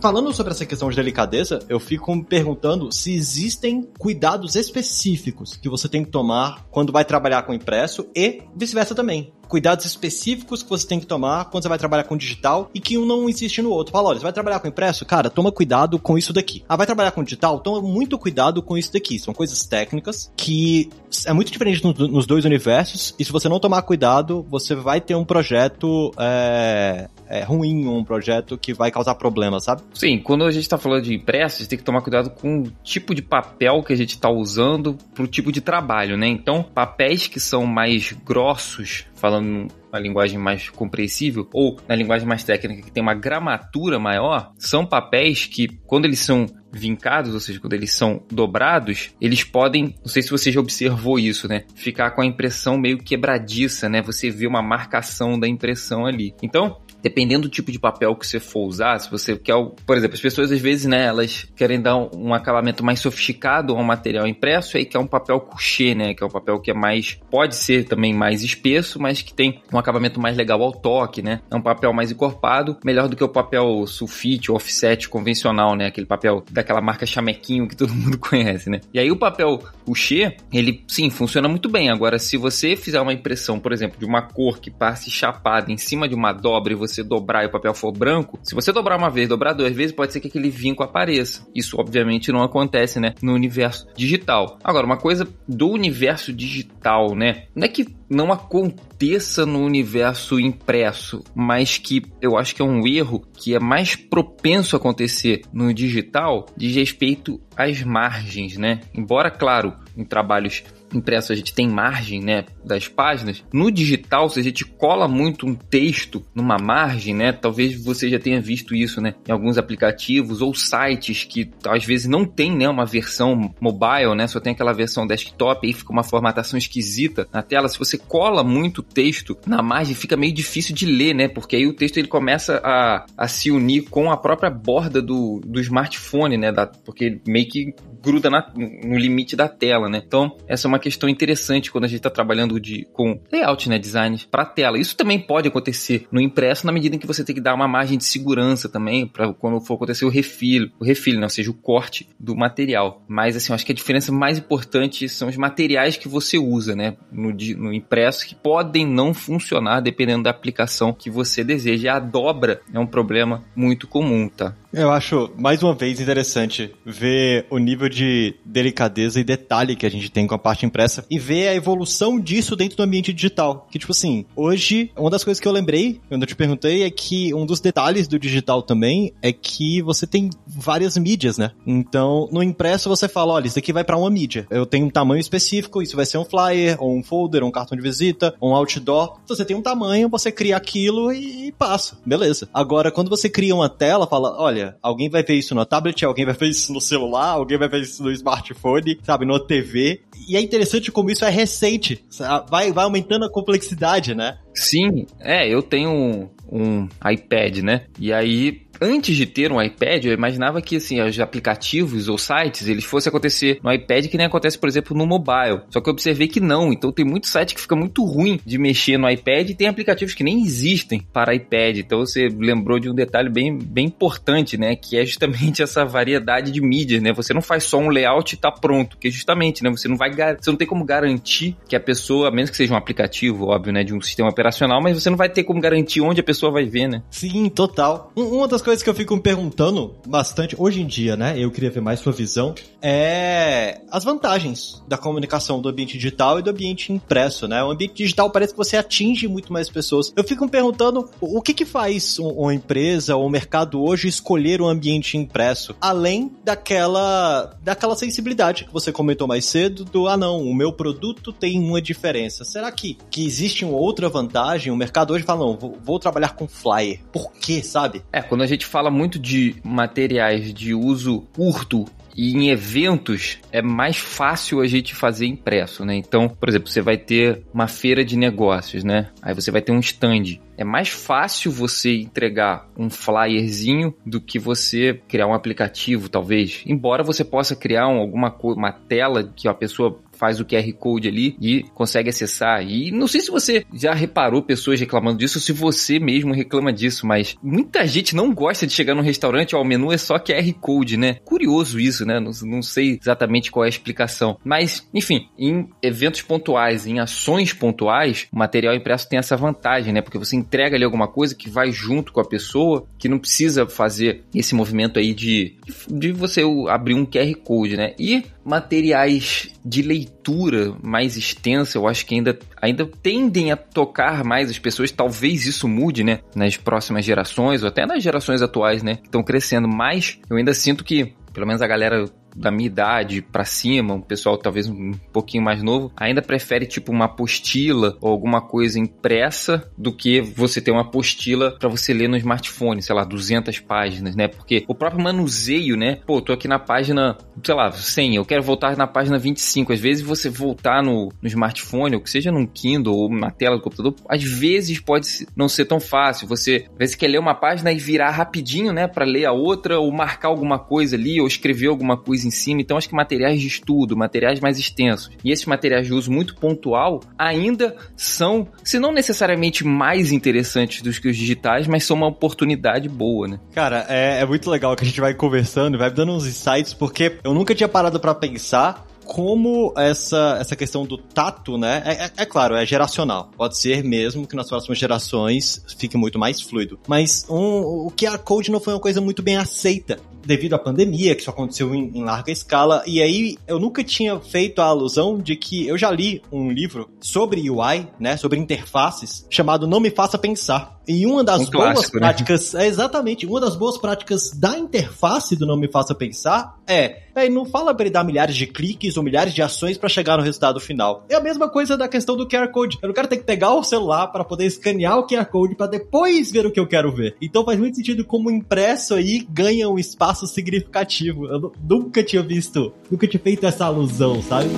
Falando 0.00 0.32
sobre 0.32 0.52
essa 0.52 0.64
questão 0.64 0.88
de 0.88 0.96
delicadeza, 0.96 1.58
eu 1.68 1.80
fico 1.80 2.14
me 2.14 2.22
perguntando 2.22 2.92
se 2.92 3.12
existem 3.12 3.82
cuidados 3.98 4.54
específicos 4.54 5.56
que 5.56 5.68
você 5.68 5.88
tem 5.88 6.04
que 6.04 6.10
tomar 6.10 6.66
quando 6.70 6.92
vai 6.92 7.04
trabalhar 7.04 7.42
com 7.42 7.52
impresso 7.52 8.06
e 8.14 8.42
vice-versa 8.54 8.94
também 8.94 9.32
cuidados 9.48 9.86
específicos 9.86 10.62
que 10.62 10.68
você 10.68 10.86
tem 10.86 11.00
que 11.00 11.06
tomar 11.06 11.46
quando 11.46 11.62
você 11.62 11.68
vai 11.68 11.78
trabalhar 11.78 12.04
com 12.04 12.16
digital 12.16 12.70
e 12.74 12.80
que 12.80 12.98
um 12.98 13.06
não 13.06 13.28
existe 13.28 13.62
no 13.62 13.70
outro. 13.70 13.92
Fala, 13.92 14.10
olha, 14.10 14.18
você 14.18 14.24
vai 14.24 14.32
trabalhar 14.32 14.60
com 14.60 14.68
impresso? 14.68 15.06
Cara, 15.06 15.30
toma 15.30 15.50
cuidado 15.50 15.98
com 15.98 16.18
isso 16.18 16.32
daqui. 16.32 16.62
Ah, 16.68 16.76
vai 16.76 16.86
trabalhar 16.86 17.10
com 17.12 17.24
digital? 17.24 17.58
Toma 17.60 17.80
muito 17.80 18.18
cuidado 18.18 18.62
com 18.62 18.76
isso 18.76 18.92
daqui. 18.92 19.18
São 19.18 19.32
coisas 19.32 19.64
técnicas 19.64 20.30
que 20.36 20.90
é 21.24 21.32
muito 21.32 21.50
diferente 21.50 21.82
nos 21.82 22.26
dois 22.26 22.44
universos 22.44 23.14
e 23.18 23.24
se 23.24 23.32
você 23.32 23.48
não 23.48 23.58
tomar 23.58 23.82
cuidado, 23.82 24.46
você 24.50 24.74
vai 24.74 25.00
ter 25.00 25.14
um 25.14 25.24
projeto 25.24 26.12
é, 26.18 27.08
é, 27.28 27.42
ruim, 27.42 27.86
um 27.86 28.02
projeto 28.02 28.56
que 28.56 28.72
vai 28.72 28.90
causar 28.90 29.14
problemas, 29.14 29.64
sabe? 29.64 29.82
Sim, 29.94 30.18
quando 30.18 30.44
a 30.44 30.50
gente 30.50 30.62
está 30.62 30.78
falando 30.78 31.02
de 31.02 31.14
impresso, 31.14 31.56
a 31.56 31.58
gente 31.60 31.68
tem 31.68 31.78
que 31.78 31.84
tomar 31.84 32.00
cuidado 32.00 32.30
com 32.30 32.62
o 32.62 32.70
tipo 32.82 33.14
de 33.14 33.22
papel 33.22 33.82
que 33.82 33.92
a 33.92 33.96
gente 33.96 34.14
está 34.14 34.30
usando 34.30 34.96
para 35.14 35.24
o 35.24 35.26
tipo 35.26 35.52
de 35.52 35.60
trabalho, 35.60 36.16
né? 36.16 36.26
Então, 36.26 36.62
papéis 36.62 37.26
que 37.26 37.38
são 37.38 37.66
mais 37.66 38.12
grossos, 38.12 39.06
falando 39.14 39.68
uma 39.90 39.98
linguagem 39.98 40.38
mais 40.38 40.68
compreensível, 40.68 41.48
ou 41.52 41.78
na 41.88 41.94
linguagem 41.94 42.26
mais 42.26 42.44
técnica 42.44 42.82
que 42.82 42.90
tem 42.90 43.02
uma 43.02 43.14
gramatura 43.14 43.98
maior, 43.98 44.52
são 44.58 44.84
papéis 44.84 45.46
que, 45.46 45.68
quando 45.86 46.04
eles 46.04 46.20
são 46.20 46.46
vincados, 46.70 47.32
ou 47.32 47.40
seja, 47.40 47.60
quando 47.60 47.72
eles 47.72 47.92
são 47.92 48.22
dobrados, 48.30 49.14
eles 49.20 49.42
podem, 49.42 49.94
não 50.00 50.08
sei 50.08 50.22
se 50.22 50.30
você 50.30 50.52
já 50.52 50.60
observou 50.60 51.18
isso, 51.18 51.48
né? 51.48 51.64
Ficar 51.74 52.10
com 52.10 52.20
a 52.20 52.26
impressão 52.26 52.78
meio 52.78 52.98
quebradiça, 52.98 53.88
né? 53.88 54.02
Você 54.02 54.30
vê 54.30 54.46
uma 54.46 54.62
marcação 54.62 55.38
da 55.38 55.48
impressão 55.48 56.04
ali. 56.04 56.34
Então, 56.42 56.78
dependendo 57.08 57.48
do 57.48 57.48
tipo 57.48 57.72
de 57.72 57.78
papel 57.78 58.14
que 58.14 58.26
você 58.26 58.38
for 58.38 58.66
usar, 58.66 58.98
se 58.98 59.10
você 59.10 59.36
quer, 59.36 59.54
por 59.86 59.96
exemplo, 59.96 60.14
as 60.14 60.20
pessoas 60.20 60.52
às 60.52 60.60
vezes, 60.60 60.84
né, 60.84 61.06
elas 61.06 61.46
querem 61.56 61.80
dar 61.80 61.96
um, 61.96 62.34
acabamento 62.34 62.84
mais 62.84 63.00
sofisticado 63.00 63.74
ao 63.74 63.82
material 63.82 64.26
impresso, 64.26 64.76
aí 64.76 64.84
quer 64.84 64.98
um 64.98 65.06
papel 65.06 65.40
couché, 65.40 65.94
né, 65.94 66.12
que 66.14 66.22
é 66.22 66.26
um 66.26 66.30
papel 66.30 66.60
que 66.60 66.70
é 66.70 66.74
mais, 66.74 67.18
pode 67.30 67.56
ser 67.56 67.84
também 67.84 68.12
mais 68.12 68.42
espesso, 68.42 69.00
mas 69.00 69.22
que 69.22 69.32
tem 69.32 69.62
um 69.72 69.78
acabamento 69.78 70.20
mais 70.20 70.36
legal 70.36 70.62
ao 70.62 70.72
toque, 70.72 71.22
né, 71.22 71.40
é 71.50 71.56
um 71.56 71.62
papel 71.62 71.92
mais 71.92 72.12
encorpado, 72.12 72.76
melhor 72.84 73.08
do 73.08 73.16
que 73.16 73.24
o 73.24 73.28
papel 73.28 73.86
sulfite 73.86 74.52
offset 74.52 75.08
convencional, 75.08 75.74
né, 75.74 75.86
aquele 75.86 76.06
papel 76.06 76.44
daquela 76.50 76.80
marca 76.80 77.06
chamequinho 77.06 77.66
que 77.66 77.76
todo 77.76 77.92
mundo 77.94 78.18
conhece, 78.18 78.68
né. 78.68 78.80
E 78.92 79.00
aí 79.00 79.10
o 79.10 79.16
papel 79.16 79.60
couché, 79.84 80.36
ele, 80.52 80.84
sim, 80.86 81.08
funciona 81.08 81.48
muito 81.48 81.68
bem, 81.68 81.88
agora 81.88 82.18
se 82.18 82.36
você 82.36 82.76
fizer 82.76 83.00
uma 83.00 83.12
impressão, 83.12 83.58
por 83.58 83.72
exemplo, 83.72 83.98
de 83.98 84.04
uma 84.04 84.20
cor 84.20 84.58
que 84.58 84.70
passe 84.70 85.10
chapada 85.10 85.72
em 85.72 85.78
cima 85.78 86.06
de 86.06 86.14
uma 86.14 86.32
dobra 86.32 86.72
e 86.72 86.76
você 86.76 86.97
você 86.98 87.02
dobrar 87.02 87.44
e 87.44 87.46
o 87.46 87.50
papel 87.50 87.74
for 87.74 87.92
branco, 87.92 88.38
se 88.42 88.54
você 88.54 88.72
dobrar 88.72 88.96
uma 88.96 89.10
vez, 89.10 89.28
dobrar 89.28 89.52
duas 89.52 89.74
vezes, 89.74 89.94
pode 89.94 90.12
ser 90.12 90.20
que 90.20 90.28
aquele 90.28 90.50
vinco 90.50 90.82
apareça. 90.82 91.46
Isso, 91.54 91.78
obviamente, 91.78 92.32
não 92.32 92.42
acontece, 92.42 92.98
né, 92.98 93.14
no 93.22 93.32
universo 93.32 93.86
digital. 93.96 94.58
Agora, 94.62 94.86
uma 94.86 94.96
coisa 94.96 95.28
do 95.46 95.68
universo 95.68 96.32
digital, 96.32 97.14
né, 97.14 97.44
não 97.54 97.64
é 97.64 97.68
que 97.68 97.86
não 98.10 98.32
aconteça 98.32 99.44
no 99.44 99.60
universo 99.60 100.40
impresso, 100.40 101.22
mas 101.34 101.78
que 101.78 102.02
eu 102.20 102.36
acho 102.36 102.54
que 102.54 102.62
é 102.62 102.64
um 102.64 102.86
erro 102.86 103.22
que 103.36 103.54
é 103.54 103.60
mais 103.60 103.94
propenso 103.94 104.74
a 104.74 104.78
acontecer 104.78 105.42
no 105.52 105.72
digital, 105.74 106.46
diz 106.56 106.74
respeito 106.74 107.40
às 107.54 107.82
margens, 107.82 108.56
né? 108.56 108.80
Embora, 108.94 109.30
claro, 109.30 109.74
em 109.96 110.04
trabalhos 110.04 110.64
impresso 110.94 111.32
a 111.32 111.36
gente 111.36 111.52
tem 111.52 111.68
margem, 111.68 112.20
né, 112.22 112.46
das 112.68 112.88
páginas. 112.88 113.44
No 113.52 113.70
digital, 113.70 114.28
se 114.28 114.40
a 114.40 114.42
gente 114.42 114.64
cola 114.64 115.06
muito 115.06 115.46
um 115.46 115.54
texto 115.54 116.24
numa 116.34 116.56
margem, 116.58 117.14
né, 117.14 117.32
talvez 117.32 117.82
você 117.82 118.08
já 118.08 118.18
tenha 118.18 118.40
visto 118.40 118.74
isso, 118.74 119.00
né, 119.00 119.14
em 119.26 119.32
alguns 119.32 119.58
aplicativos 119.58 120.40
ou 120.40 120.54
sites 120.54 121.24
que 121.24 121.50
às 121.66 121.84
vezes 121.84 122.06
não 122.06 122.24
tem, 122.24 122.56
né, 122.56 122.68
uma 122.68 122.86
versão 122.86 123.54
mobile, 123.60 124.14
né, 124.16 124.26
só 124.26 124.40
tem 124.40 124.52
aquela 124.52 124.72
versão 124.72 125.06
desktop 125.06 125.68
e 125.68 125.72
fica 125.72 125.92
uma 125.92 126.02
formatação 126.02 126.58
esquisita 126.58 127.28
na 127.32 127.42
tela. 127.42 127.68
Se 127.68 127.78
você 127.78 127.98
cola 127.98 128.42
muito 128.42 128.82
texto 128.82 129.36
na 129.46 129.62
margem, 129.62 129.94
fica 129.94 130.16
meio 130.16 130.32
difícil 130.32 130.74
de 130.74 130.86
ler, 130.86 131.14
né, 131.14 131.28
porque 131.28 131.56
aí 131.56 131.66
o 131.66 131.74
texto 131.74 131.98
ele 131.98 132.08
começa 132.08 132.60
a, 132.64 133.04
a 133.16 133.28
se 133.28 133.50
unir 133.50 133.82
com 133.90 134.10
a 134.10 134.16
própria 134.16 134.50
borda 134.50 135.02
do, 135.02 135.40
do 135.44 135.60
smartphone, 135.60 136.36
né, 136.36 136.50
da, 136.50 136.66
porque 136.66 137.20
meio 137.26 137.48
que 137.48 137.74
gruda 138.02 138.30
na, 138.30 138.50
no 138.56 138.96
limite 138.96 139.36
da 139.36 139.48
tela, 139.48 139.88
né. 139.88 140.02
Então, 140.04 140.36
essa 140.46 140.66
é 140.66 140.68
uma 140.68 140.78
uma 140.78 140.82
questão 140.82 141.08
interessante 141.08 141.70
quando 141.70 141.84
a 141.84 141.88
gente 141.88 141.98
está 141.98 142.08
trabalhando 142.08 142.57
de, 142.60 142.86
com 142.92 143.20
layout, 143.32 143.68
né, 143.68 143.78
design 143.78 144.18
para 144.30 144.44
tela. 144.44 144.78
Isso 144.78 144.96
também 144.96 145.18
pode 145.18 145.48
acontecer 145.48 146.06
no 146.10 146.20
impresso 146.20 146.66
na 146.66 146.72
medida 146.72 146.96
em 146.96 146.98
que 146.98 147.06
você 147.06 147.24
tem 147.24 147.34
que 147.34 147.40
dar 147.40 147.54
uma 147.54 147.68
margem 147.68 147.98
de 147.98 148.04
segurança 148.04 148.68
também 148.68 149.06
para 149.06 149.32
quando 149.32 149.60
for 149.60 149.74
acontecer 149.74 150.04
o 150.04 150.08
refil, 150.08 150.70
o 150.78 150.84
refil, 150.84 151.18
né, 151.18 151.24
ou 151.24 151.30
seja, 151.30 151.50
o 151.50 151.54
corte 151.54 152.08
do 152.18 152.36
material. 152.36 153.02
Mas 153.08 153.36
assim, 153.36 153.52
eu 153.52 153.54
acho 153.54 153.66
que 153.66 153.72
a 153.72 153.74
diferença 153.74 154.12
mais 154.12 154.38
importante 154.38 155.08
são 155.08 155.28
os 155.28 155.36
materiais 155.36 155.96
que 155.96 156.08
você 156.08 156.38
usa, 156.38 156.74
né, 156.74 156.96
no, 157.10 157.30
no 157.30 157.72
impresso 157.72 158.26
que 158.26 158.34
podem 158.34 158.86
não 158.86 159.12
funcionar 159.14 159.80
dependendo 159.80 160.24
da 160.24 160.30
aplicação 160.30 160.92
que 160.92 161.10
você 161.10 161.44
deseja. 161.44 161.96
A 161.96 161.98
dobra 161.98 162.60
é 162.72 162.78
um 162.78 162.86
problema 162.86 163.44
muito 163.54 163.86
comum, 163.86 164.28
tá? 164.28 164.54
Eu 164.72 164.90
acho, 164.90 165.30
mais 165.38 165.62
uma 165.62 165.74
vez, 165.74 165.98
interessante 165.98 166.74
ver 166.84 167.46
o 167.48 167.58
nível 167.58 167.88
de 167.88 168.34
delicadeza 168.44 169.18
e 169.18 169.24
detalhe 169.24 169.74
que 169.74 169.86
a 169.86 169.90
gente 169.90 170.10
tem 170.10 170.26
com 170.26 170.34
a 170.34 170.38
parte 170.38 170.66
impressa 170.66 171.06
e 171.10 171.18
ver 171.18 171.48
a 171.48 171.54
evolução 171.54 172.20
disso 172.20 172.47
dentro 172.56 172.76
do 172.76 172.82
ambiente 172.82 173.12
digital. 173.12 173.66
Que, 173.70 173.78
tipo 173.78 173.92
assim, 173.92 174.24
hoje, 174.34 174.90
uma 174.96 175.10
das 175.10 175.24
coisas 175.24 175.40
que 175.40 175.46
eu 175.46 175.52
lembrei, 175.52 176.00
quando 176.08 176.22
eu 176.22 176.26
te 176.26 176.36
perguntei, 176.36 176.82
é 176.82 176.90
que 176.90 177.32
um 177.34 177.46
dos 177.46 177.60
detalhes 177.60 178.08
do 178.08 178.18
digital 178.18 178.62
também 178.62 179.12
é 179.22 179.32
que 179.32 179.82
você 179.82 180.06
tem 180.06 180.30
várias 180.46 180.96
mídias, 180.96 181.38
né? 181.38 181.52
Então, 181.66 182.28
no 182.32 182.42
impresso 182.42 182.88
você 182.88 183.08
fala, 183.08 183.34
olha, 183.34 183.46
isso 183.46 183.58
aqui 183.58 183.72
vai 183.72 183.84
para 183.84 183.96
uma 183.96 184.10
mídia. 184.10 184.46
Eu 184.50 184.66
tenho 184.66 184.86
um 184.86 184.90
tamanho 184.90 185.20
específico, 185.20 185.82
isso 185.82 185.96
vai 185.96 186.06
ser 186.06 186.18
um 186.18 186.24
flyer, 186.24 186.76
ou 186.80 186.96
um 186.96 187.02
folder, 187.02 187.42
ou 187.42 187.48
um 187.48 187.52
cartão 187.52 187.76
de 187.76 187.82
visita, 187.82 188.34
ou 188.40 188.50
um 188.50 188.54
outdoor. 188.54 189.18
Então, 189.24 189.36
você 189.36 189.44
tem 189.44 189.56
um 189.56 189.62
tamanho, 189.62 190.08
você 190.08 190.32
cria 190.32 190.56
aquilo 190.56 191.12
e 191.12 191.52
passa. 191.52 191.98
Beleza. 192.04 192.48
Agora, 192.52 192.90
quando 192.90 193.08
você 193.08 193.28
cria 193.28 193.54
uma 193.54 193.68
tela, 193.68 194.06
fala, 194.06 194.40
olha, 194.40 194.76
alguém 194.82 195.08
vai 195.08 195.22
ver 195.22 195.34
isso 195.34 195.54
no 195.54 195.64
tablet, 195.64 196.04
alguém 196.04 196.24
vai 196.24 196.34
ver 196.34 196.48
isso 196.48 196.72
no 196.72 196.80
celular, 196.80 197.32
alguém 197.32 197.58
vai 197.58 197.68
ver 197.68 197.82
isso 197.82 198.02
no 198.02 198.10
smartphone, 198.10 198.98
sabe, 199.02 199.24
no 199.26 199.38
TV. 199.38 200.02
E 200.28 200.36
é 200.36 200.40
interessante 200.40 200.90
como 200.90 201.10
isso 201.10 201.24
é 201.24 201.30
recente. 201.30 202.04
Vai, 202.48 202.72
vai 202.72 202.84
aumentando 202.84 203.24
a 203.24 203.32
complexidade, 203.32 204.14
né? 204.14 204.38
Sim, 204.54 205.06
é, 205.20 205.48
eu 205.48 205.62
tenho 205.62 205.90
um, 205.90 206.28
um 206.50 206.88
iPad, 207.10 207.58
né? 207.58 207.86
E 207.98 208.12
aí 208.12 208.62
antes 208.80 209.16
de 209.16 209.26
ter 209.26 209.52
um 209.52 209.60
iPad, 209.60 210.04
eu 210.04 210.12
imaginava 210.12 210.60
que 210.60 210.76
assim, 210.76 211.00
os 211.00 211.18
aplicativos 211.18 212.08
ou 212.08 212.18
sites, 212.18 212.68
eles 212.68 212.84
fossem 212.84 213.10
acontecer 213.10 213.58
no 213.62 213.72
iPad 213.72 214.06
que 214.06 214.16
nem 214.16 214.26
acontece, 214.26 214.58
por 214.58 214.68
exemplo, 214.68 214.96
no 214.96 215.06
mobile. 215.06 215.62
Só 215.70 215.80
que 215.80 215.88
eu 215.88 215.92
observei 215.92 216.28
que 216.28 216.40
não. 216.40 216.72
Então 216.72 216.92
tem 216.92 217.04
muito 217.04 217.26
site 217.26 217.54
que 217.54 217.60
fica 217.60 217.76
muito 217.76 218.04
ruim 218.04 218.40
de 218.44 218.58
mexer 218.58 218.98
no 218.98 219.08
iPad 219.08 219.50
e 219.50 219.54
tem 219.54 219.68
aplicativos 219.68 220.14
que 220.14 220.24
nem 220.24 220.42
existem 220.42 221.00
para 221.12 221.34
iPad. 221.34 221.78
Então 221.78 222.00
você 222.00 222.28
lembrou 222.28 222.78
de 222.78 222.90
um 222.90 222.94
detalhe 222.94 223.28
bem, 223.28 223.56
bem 223.58 223.86
importante, 223.86 224.56
né? 224.56 224.76
Que 224.76 224.98
é 224.98 225.04
justamente 225.04 225.62
essa 225.62 225.84
variedade 225.84 226.50
de 226.50 226.60
mídias, 226.60 227.02
né? 227.02 227.12
Você 227.12 227.32
não 227.32 227.42
faz 227.42 227.64
só 227.64 227.78
um 227.78 227.88
layout 227.88 228.34
e 228.34 228.38
tá 228.38 228.50
pronto, 228.50 228.98
que 228.98 229.10
justamente, 229.10 229.62
né? 229.62 229.70
Você 229.70 229.88
não 229.88 229.96
vai 229.96 230.08
você 230.40 230.50
não 230.50 230.56
tem 230.56 230.66
como 230.66 230.84
garantir 230.84 231.56
que 231.68 231.76
a 231.76 231.80
pessoa, 231.80 232.28
a 232.28 232.30
menos 232.30 232.50
que 232.50 232.56
seja 232.56 232.74
um 232.74 232.76
aplicativo, 232.76 233.46
óbvio, 233.46 233.72
né, 233.72 233.84
de 233.84 233.94
um 233.94 234.00
sistema 234.00 234.28
operacional, 234.28 234.80
mas 234.82 235.00
você 235.00 235.08
não 235.10 235.16
vai 235.16 235.28
ter 235.28 235.44
como 235.44 235.60
garantir 235.60 236.00
onde 236.00 236.20
a 236.20 236.24
pessoa 236.24 236.50
vai 236.50 236.64
ver, 236.64 236.88
né? 236.88 237.02
Sim, 237.10 237.48
total. 237.48 238.12
Uma 238.16 238.48
das 238.48 238.62
coisas 238.68 238.82
que 238.82 238.90
eu 238.90 238.94
fico 238.94 239.16
me 239.16 239.22
perguntando 239.22 239.94
bastante, 240.06 240.54
hoje 240.58 240.82
em 240.82 240.86
dia, 240.86 241.16
né? 241.16 241.34
Eu 241.38 241.50
queria 241.50 241.70
ver 241.70 241.80
mais 241.80 242.00
sua 242.00 242.12
visão, 242.12 242.54
é 242.82 243.80
as 243.90 244.04
vantagens 244.04 244.82
da 244.86 244.98
comunicação 244.98 245.58
do 245.58 245.70
ambiente 245.70 245.94
digital 245.94 246.38
e 246.38 246.42
do 246.42 246.50
ambiente 246.50 246.92
impresso, 246.92 247.48
né? 247.48 247.64
O 247.64 247.70
ambiente 247.70 247.94
digital 247.94 248.30
parece 248.30 248.52
que 248.52 248.58
você 248.58 248.76
atinge 248.76 249.26
muito 249.26 249.54
mais 249.54 249.70
pessoas. 249.70 250.12
Eu 250.14 250.22
fico 250.22 250.44
me 250.44 250.50
perguntando 250.50 251.08
o 251.18 251.40
que 251.40 251.54
que 251.54 251.64
faz 251.64 252.18
uma 252.18 252.52
empresa 252.52 253.16
ou 253.16 253.26
um 253.26 253.30
mercado 253.30 253.82
hoje 253.82 254.06
escolher 254.06 254.60
um 254.60 254.68
ambiente 254.68 255.16
impresso, 255.16 255.74
além 255.80 256.30
daquela, 256.44 257.56
daquela 257.62 257.96
sensibilidade 257.96 258.66
que 258.66 258.72
você 258.72 258.92
comentou 258.92 259.26
mais 259.26 259.46
cedo 259.46 259.82
do, 259.86 260.06
ah 260.06 260.16
não, 260.18 260.42
o 260.42 260.54
meu 260.54 260.74
produto 260.74 261.32
tem 261.32 261.58
uma 261.58 261.80
diferença. 261.80 262.44
Será 262.44 262.70
que, 262.70 262.98
que 263.10 263.24
existe 263.24 263.64
uma 263.64 263.78
outra 263.78 264.10
vantagem? 264.10 264.70
O 264.70 264.76
mercado 264.76 265.14
hoje 265.14 265.24
fala, 265.24 265.46
não, 265.46 265.56
vou, 265.56 265.78
vou 265.82 265.98
trabalhar 265.98 266.34
com 266.34 266.46
flyer. 266.46 267.00
Por 267.10 267.32
quê, 267.32 267.62
sabe? 267.62 268.02
É, 268.12 268.20
quando 268.20 268.42
a 268.42 268.46
gente 268.46 268.57
fala 268.66 268.90
muito 268.90 269.18
de 269.18 269.56
materiais 269.64 270.52
de 270.52 270.74
uso 270.74 271.22
curto 271.32 271.86
e 272.18 272.32
em 272.32 272.50
eventos 272.50 273.38
é 273.52 273.62
mais 273.62 273.96
fácil 273.96 274.60
a 274.60 274.66
gente 274.66 274.92
fazer 274.92 275.26
impresso, 275.26 275.84
né? 275.84 275.94
Então, 275.94 276.28
por 276.28 276.48
exemplo, 276.48 276.68
você 276.68 276.82
vai 276.82 276.96
ter 276.96 277.44
uma 277.54 277.68
feira 277.68 278.04
de 278.04 278.16
negócios, 278.16 278.82
né? 278.82 279.10
Aí 279.22 279.32
você 279.32 279.52
vai 279.52 279.62
ter 279.62 279.70
um 279.70 279.78
stand. 279.78 280.40
É 280.56 280.64
mais 280.64 280.88
fácil 280.88 281.52
você 281.52 281.94
entregar 281.94 282.68
um 282.76 282.90
flyerzinho 282.90 283.94
do 284.04 284.20
que 284.20 284.36
você 284.36 285.00
criar 285.06 285.28
um 285.28 285.32
aplicativo, 285.32 286.08
talvez. 286.08 286.64
Embora 286.66 287.04
você 287.04 287.24
possa 287.24 287.54
criar 287.54 287.86
um, 287.86 288.00
alguma 288.00 288.36
uma 288.42 288.72
tela 288.72 289.32
que 289.36 289.46
a 289.46 289.54
pessoa 289.54 290.00
faz 290.18 290.40
o 290.40 290.44
QR 290.44 290.70
Code 290.74 291.08
ali 291.08 291.36
e 291.40 291.62
consegue 291.74 292.10
acessar. 292.10 292.62
E 292.62 292.90
não 292.90 293.06
sei 293.06 293.20
se 293.20 293.30
você 293.30 293.64
já 293.72 293.94
reparou 293.94 294.42
pessoas 294.42 294.80
reclamando 294.80 295.18
disso, 295.18 295.40
se 295.40 295.52
você 295.52 295.98
mesmo 295.98 296.34
reclama 296.34 296.72
disso, 296.72 297.06
mas 297.06 297.36
muita 297.42 297.86
gente 297.86 298.16
não 298.16 298.34
gosta 298.34 298.66
de 298.66 298.72
chegar 298.72 298.94
num 298.94 299.02
restaurante, 299.02 299.54
ó, 299.54 299.62
o 299.62 299.64
menu 299.64 299.92
é 299.92 299.98
só 299.98 300.18
QR 300.18 300.52
Code, 300.60 300.96
né? 300.96 301.14
Curioso 301.24 301.78
isso, 301.78 302.04
né? 302.04 302.18
Não, 302.18 302.32
não 302.42 302.62
sei 302.62 302.98
exatamente 303.00 303.50
qual 303.50 303.64
é 303.64 303.66
a 303.66 303.70
explicação. 303.70 304.38
Mas, 304.44 304.86
enfim, 304.92 305.28
em 305.38 305.68
eventos 305.82 306.22
pontuais, 306.22 306.86
em 306.86 306.98
ações 306.98 307.52
pontuais, 307.52 308.26
o 308.32 308.38
material 308.38 308.74
impresso 308.74 309.08
tem 309.08 309.18
essa 309.18 309.36
vantagem, 309.36 309.92
né? 309.92 310.02
Porque 310.02 310.18
você 310.18 310.36
entrega 310.36 310.76
ali 310.76 310.84
alguma 310.84 311.06
coisa 311.06 311.34
que 311.34 311.48
vai 311.48 311.70
junto 311.70 312.12
com 312.12 312.20
a 312.20 312.28
pessoa, 312.28 312.86
que 312.98 313.08
não 313.08 313.18
precisa 313.18 313.66
fazer 313.66 314.24
esse 314.34 314.54
movimento 314.54 314.98
aí 314.98 315.14
de, 315.14 315.56
de 315.88 316.12
você 316.12 316.42
abrir 316.68 316.94
um 316.94 317.06
QR 317.06 317.34
Code, 317.44 317.76
né? 317.76 317.94
E 317.98 318.24
materiais 318.48 319.50
de 319.64 319.82
leitura 319.82 320.74
mais 320.82 321.16
extensa, 321.16 321.76
eu 321.76 321.86
acho 321.86 322.06
que 322.06 322.14
ainda, 322.14 322.38
ainda 322.60 322.86
tendem 323.02 323.52
a 323.52 323.56
tocar 323.56 324.24
mais 324.24 324.48
as 324.48 324.58
pessoas. 324.58 324.90
Talvez 324.90 325.46
isso 325.46 325.68
mude, 325.68 326.02
né? 326.02 326.20
Nas 326.34 326.56
próximas 326.56 327.04
gerações, 327.04 327.62
ou 327.62 327.68
até 327.68 327.84
nas 327.84 328.02
gerações 328.02 328.40
atuais, 328.40 328.82
né? 328.82 328.96
Que 328.96 329.06
estão 329.06 329.22
crescendo. 329.22 329.68
Mas 329.68 330.18
eu 330.30 330.38
ainda 330.38 330.54
sinto 330.54 330.82
que, 330.82 331.12
pelo 331.32 331.46
menos 331.46 331.60
a 331.60 331.66
galera 331.66 332.06
da 332.36 332.50
minha 332.50 332.66
idade 332.66 333.22
para 333.22 333.44
cima, 333.44 333.94
um 333.94 334.00
pessoal 334.00 334.38
talvez 334.38 334.68
um 334.68 334.92
pouquinho 335.12 335.42
mais 335.42 335.62
novo, 335.62 335.92
ainda 335.96 336.22
prefere 336.22 336.66
tipo 336.66 336.92
uma 336.92 337.06
apostila 337.06 337.96
ou 338.00 338.10
alguma 338.10 338.40
coisa 338.40 338.78
impressa 338.78 339.70
do 339.76 339.92
que 339.92 340.20
você 340.20 340.60
ter 340.60 340.70
uma 340.70 340.82
apostila 340.82 341.56
para 341.58 341.68
você 341.68 341.92
ler 341.92 342.08
no 342.08 342.16
smartphone, 342.16 342.82
sei 342.82 342.94
lá, 342.94 343.04
200 343.04 343.58
páginas, 343.60 344.14
né? 344.14 344.28
Porque 344.28 344.64
o 344.68 344.74
próprio 344.74 345.02
manuseio, 345.02 345.76
né? 345.76 345.98
Pô, 346.06 346.20
tô 346.20 346.32
aqui 346.32 346.48
na 346.48 346.58
página, 346.58 347.16
sei 347.42 347.54
lá, 347.54 347.70
100, 347.70 348.16
eu 348.16 348.24
quero 348.24 348.42
voltar 348.42 348.76
na 348.76 348.86
página 348.86 349.18
25. 349.18 349.72
Às 349.72 349.80
vezes 349.80 350.02
você 350.02 350.28
voltar 350.28 350.82
no, 350.82 351.12
no 351.20 351.28
smartphone, 351.28 351.96
ou 351.96 352.02
que 352.02 352.10
seja 352.10 352.30
num 352.30 352.46
Kindle 352.46 352.94
ou 352.94 353.10
na 353.10 353.30
tela 353.30 353.56
do 353.56 353.62
computador, 353.62 353.94
às 354.08 354.22
vezes 354.22 354.80
pode 354.80 355.06
não 355.36 355.48
ser 355.48 355.64
tão 355.64 355.80
fácil. 355.80 356.28
Você, 356.28 356.66
às 356.72 356.78
vezes 356.78 356.94
quer 356.94 357.08
ler 357.08 357.18
uma 357.18 357.34
página 357.34 357.72
e 357.72 357.78
virar 357.78 358.10
rapidinho, 358.10 358.72
né, 358.72 358.86
para 358.86 359.04
ler 359.04 359.26
a 359.26 359.32
outra 359.32 359.78
ou 359.78 359.90
marcar 359.92 360.28
alguma 360.28 360.58
coisa 360.58 360.96
ali 360.96 361.20
ou 361.20 361.26
escrever 361.26 361.68
alguma 361.68 361.96
coisa 361.96 362.17
em 362.24 362.30
cima. 362.30 362.60
Então, 362.60 362.76
acho 362.76 362.88
que 362.88 362.94
materiais 362.94 363.40
de 363.40 363.46
estudo, 363.46 363.96
materiais 363.96 364.40
mais 364.40 364.58
extensos 364.58 365.10
e 365.24 365.30
esses 365.30 365.46
materiais 365.46 365.86
de 365.86 365.94
uso 365.94 366.10
muito 366.10 366.36
pontual 366.36 367.00
ainda 367.18 367.76
são, 367.96 368.48
se 368.62 368.78
não 368.78 368.92
necessariamente 368.92 369.64
mais 369.64 370.12
interessantes 370.12 370.82
do 370.82 370.90
que 370.92 371.08
os 371.08 371.16
digitais, 371.16 371.66
mas 371.66 371.84
são 371.84 371.96
uma 371.96 372.08
oportunidade 372.08 372.88
boa, 372.88 373.28
né? 373.28 373.40
Cara, 373.54 373.86
é, 373.88 374.20
é 374.20 374.26
muito 374.26 374.50
legal 374.50 374.74
que 374.76 374.84
a 374.84 374.86
gente 374.86 375.00
vai 375.00 375.14
conversando, 375.14 375.78
vai 375.78 375.90
dando 375.90 376.12
uns 376.12 376.26
insights, 376.26 376.72
porque 376.72 377.18
eu 377.24 377.34
nunca 377.34 377.54
tinha 377.54 377.68
parado 377.68 378.00
para 378.00 378.14
pensar 378.14 378.86
como 379.08 379.72
essa, 379.74 380.36
essa 380.38 380.54
questão 380.54 380.84
do 380.84 380.98
tato, 380.98 381.56
né? 381.56 381.82
É, 381.84 381.92
é, 381.92 382.10
é, 382.18 382.26
claro, 382.26 382.54
é 382.54 382.66
geracional. 382.66 383.30
Pode 383.36 383.56
ser 383.56 383.82
mesmo 383.82 384.26
que 384.26 384.36
nas 384.36 384.48
próximas 384.48 384.76
gerações 384.76 385.64
fique 385.78 385.96
muito 385.96 386.18
mais 386.18 386.42
fluido. 386.42 386.78
Mas 386.86 387.24
um, 387.28 387.86
o 387.86 387.90
QR 387.90 388.18
Code 388.18 388.50
não 388.50 388.60
foi 388.60 388.74
uma 388.74 388.80
coisa 388.80 389.00
muito 389.00 389.22
bem 389.22 389.38
aceita 389.38 389.98
devido 390.28 390.52
à 390.52 390.58
pandemia, 390.58 391.14
que 391.14 391.22
isso 391.22 391.30
aconteceu 391.30 391.74
em, 391.74 391.90
em, 391.94 392.04
larga 392.04 392.30
escala. 392.30 392.82
E 392.86 393.00
aí 393.00 393.38
eu 393.46 393.58
nunca 393.58 393.82
tinha 393.82 394.20
feito 394.20 394.60
a 394.60 394.66
alusão 394.66 395.18
de 395.18 395.34
que 395.34 395.66
eu 395.66 395.78
já 395.78 395.90
li 395.90 396.20
um 396.30 396.52
livro 396.52 396.90
sobre 397.00 397.48
UI, 397.48 397.88
né? 397.98 398.14
Sobre 398.18 398.38
interfaces, 398.38 399.26
chamado 399.30 399.66
Não 399.66 399.80
Me 399.80 399.88
Faça 399.88 400.18
Pensar. 400.18 400.78
E 400.88 401.04
uma 401.04 401.22
das 401.22 401.42
um 401.42 401.50
boas 401.50 401.74
clássico, 401.74 401.96
né? 401.96 402.00
práticas, 402.00 402.54
né? 402.54 402.64
é 402.64 402.66
exatamente, 402.66 403.26
uma 403.26 403.38
das 403.38 403.54
boas 403.54 403.76
práticas 403.76 404.30
da 404.30 404.58
interface 404.58 405.36
do 405.36 405.44
Não 405.44 405.54
Me 405.54 405.68
Faça 405.68 405.94
Pensar 405.94 406.56
é, 406.66 407.02
é 407.14 407.28
não 407.28 407.44
fala 407.44 407.74
para 407.74 407.84
ele 407.84 407.92
dar 407.92 408.02
milhares 408.02 408.34
de 408.34 408.46
cliques 408.46 408.96
ou 408.96 409.02
milhares 409.02 409.34
de 409.34 409.42
ações 409.42 409.76
para 409.76 409.90
chegar 409.90 410.16
no 410.16 410.22
resultado 410.22 410.58
final. 410.58 411.04
É 411.10 411.14
a 411.14 411.20
mesma 411.20 411.46
coisa 411.46 411.76
da 411.76 411.86
questão 411.88 412.16
do 412.16 412.26
QR 412.26 412.48
Code. 412.48 412.78
Eu 412.80 412.86
não 412.86 412.94
quero 412.94 413.06
ter 413.06 413.18
que 413.18 413.24
pegar 413.24 413.52
o 413.52 413.62
celular 413.62 414.06
para 414.06 414.24
poder 414.24 414.46
escanear 414.46 414.98
o 414.98 415.06
QR 415.06 415.26
Code 415.26 415.56
para 415.56 415.66
depois 415.66 416.30
ver 416.30 416.46
o 416.46 416.50
que 416.50 416.58
eu 416.58 416.66
quero 416.66 416.90
ver. 416.90 417.16
Então 417.20 417.44
faz 417.44 417.58
muito 417.58 417.76
sentido 417.76 418.02
como 418.02 418.30
impresso 418.30 418.94
aí 418.94 419.26
ganha 419.28 419.68
um 419.68 419.78
espaço 419.78 420.17
significativo. 420.26 421.26
Eu 421.26 421.52
nunca 421.68 422.02
tinha 422.02 422.22
visto, 422.22 422.72
nunca 422.90 423.06
tinha 423.06 423.20
feito 423.20 423.46
essa 423.46 423.66
alusão, 423.66 424.22
sabe? 424.22 424.48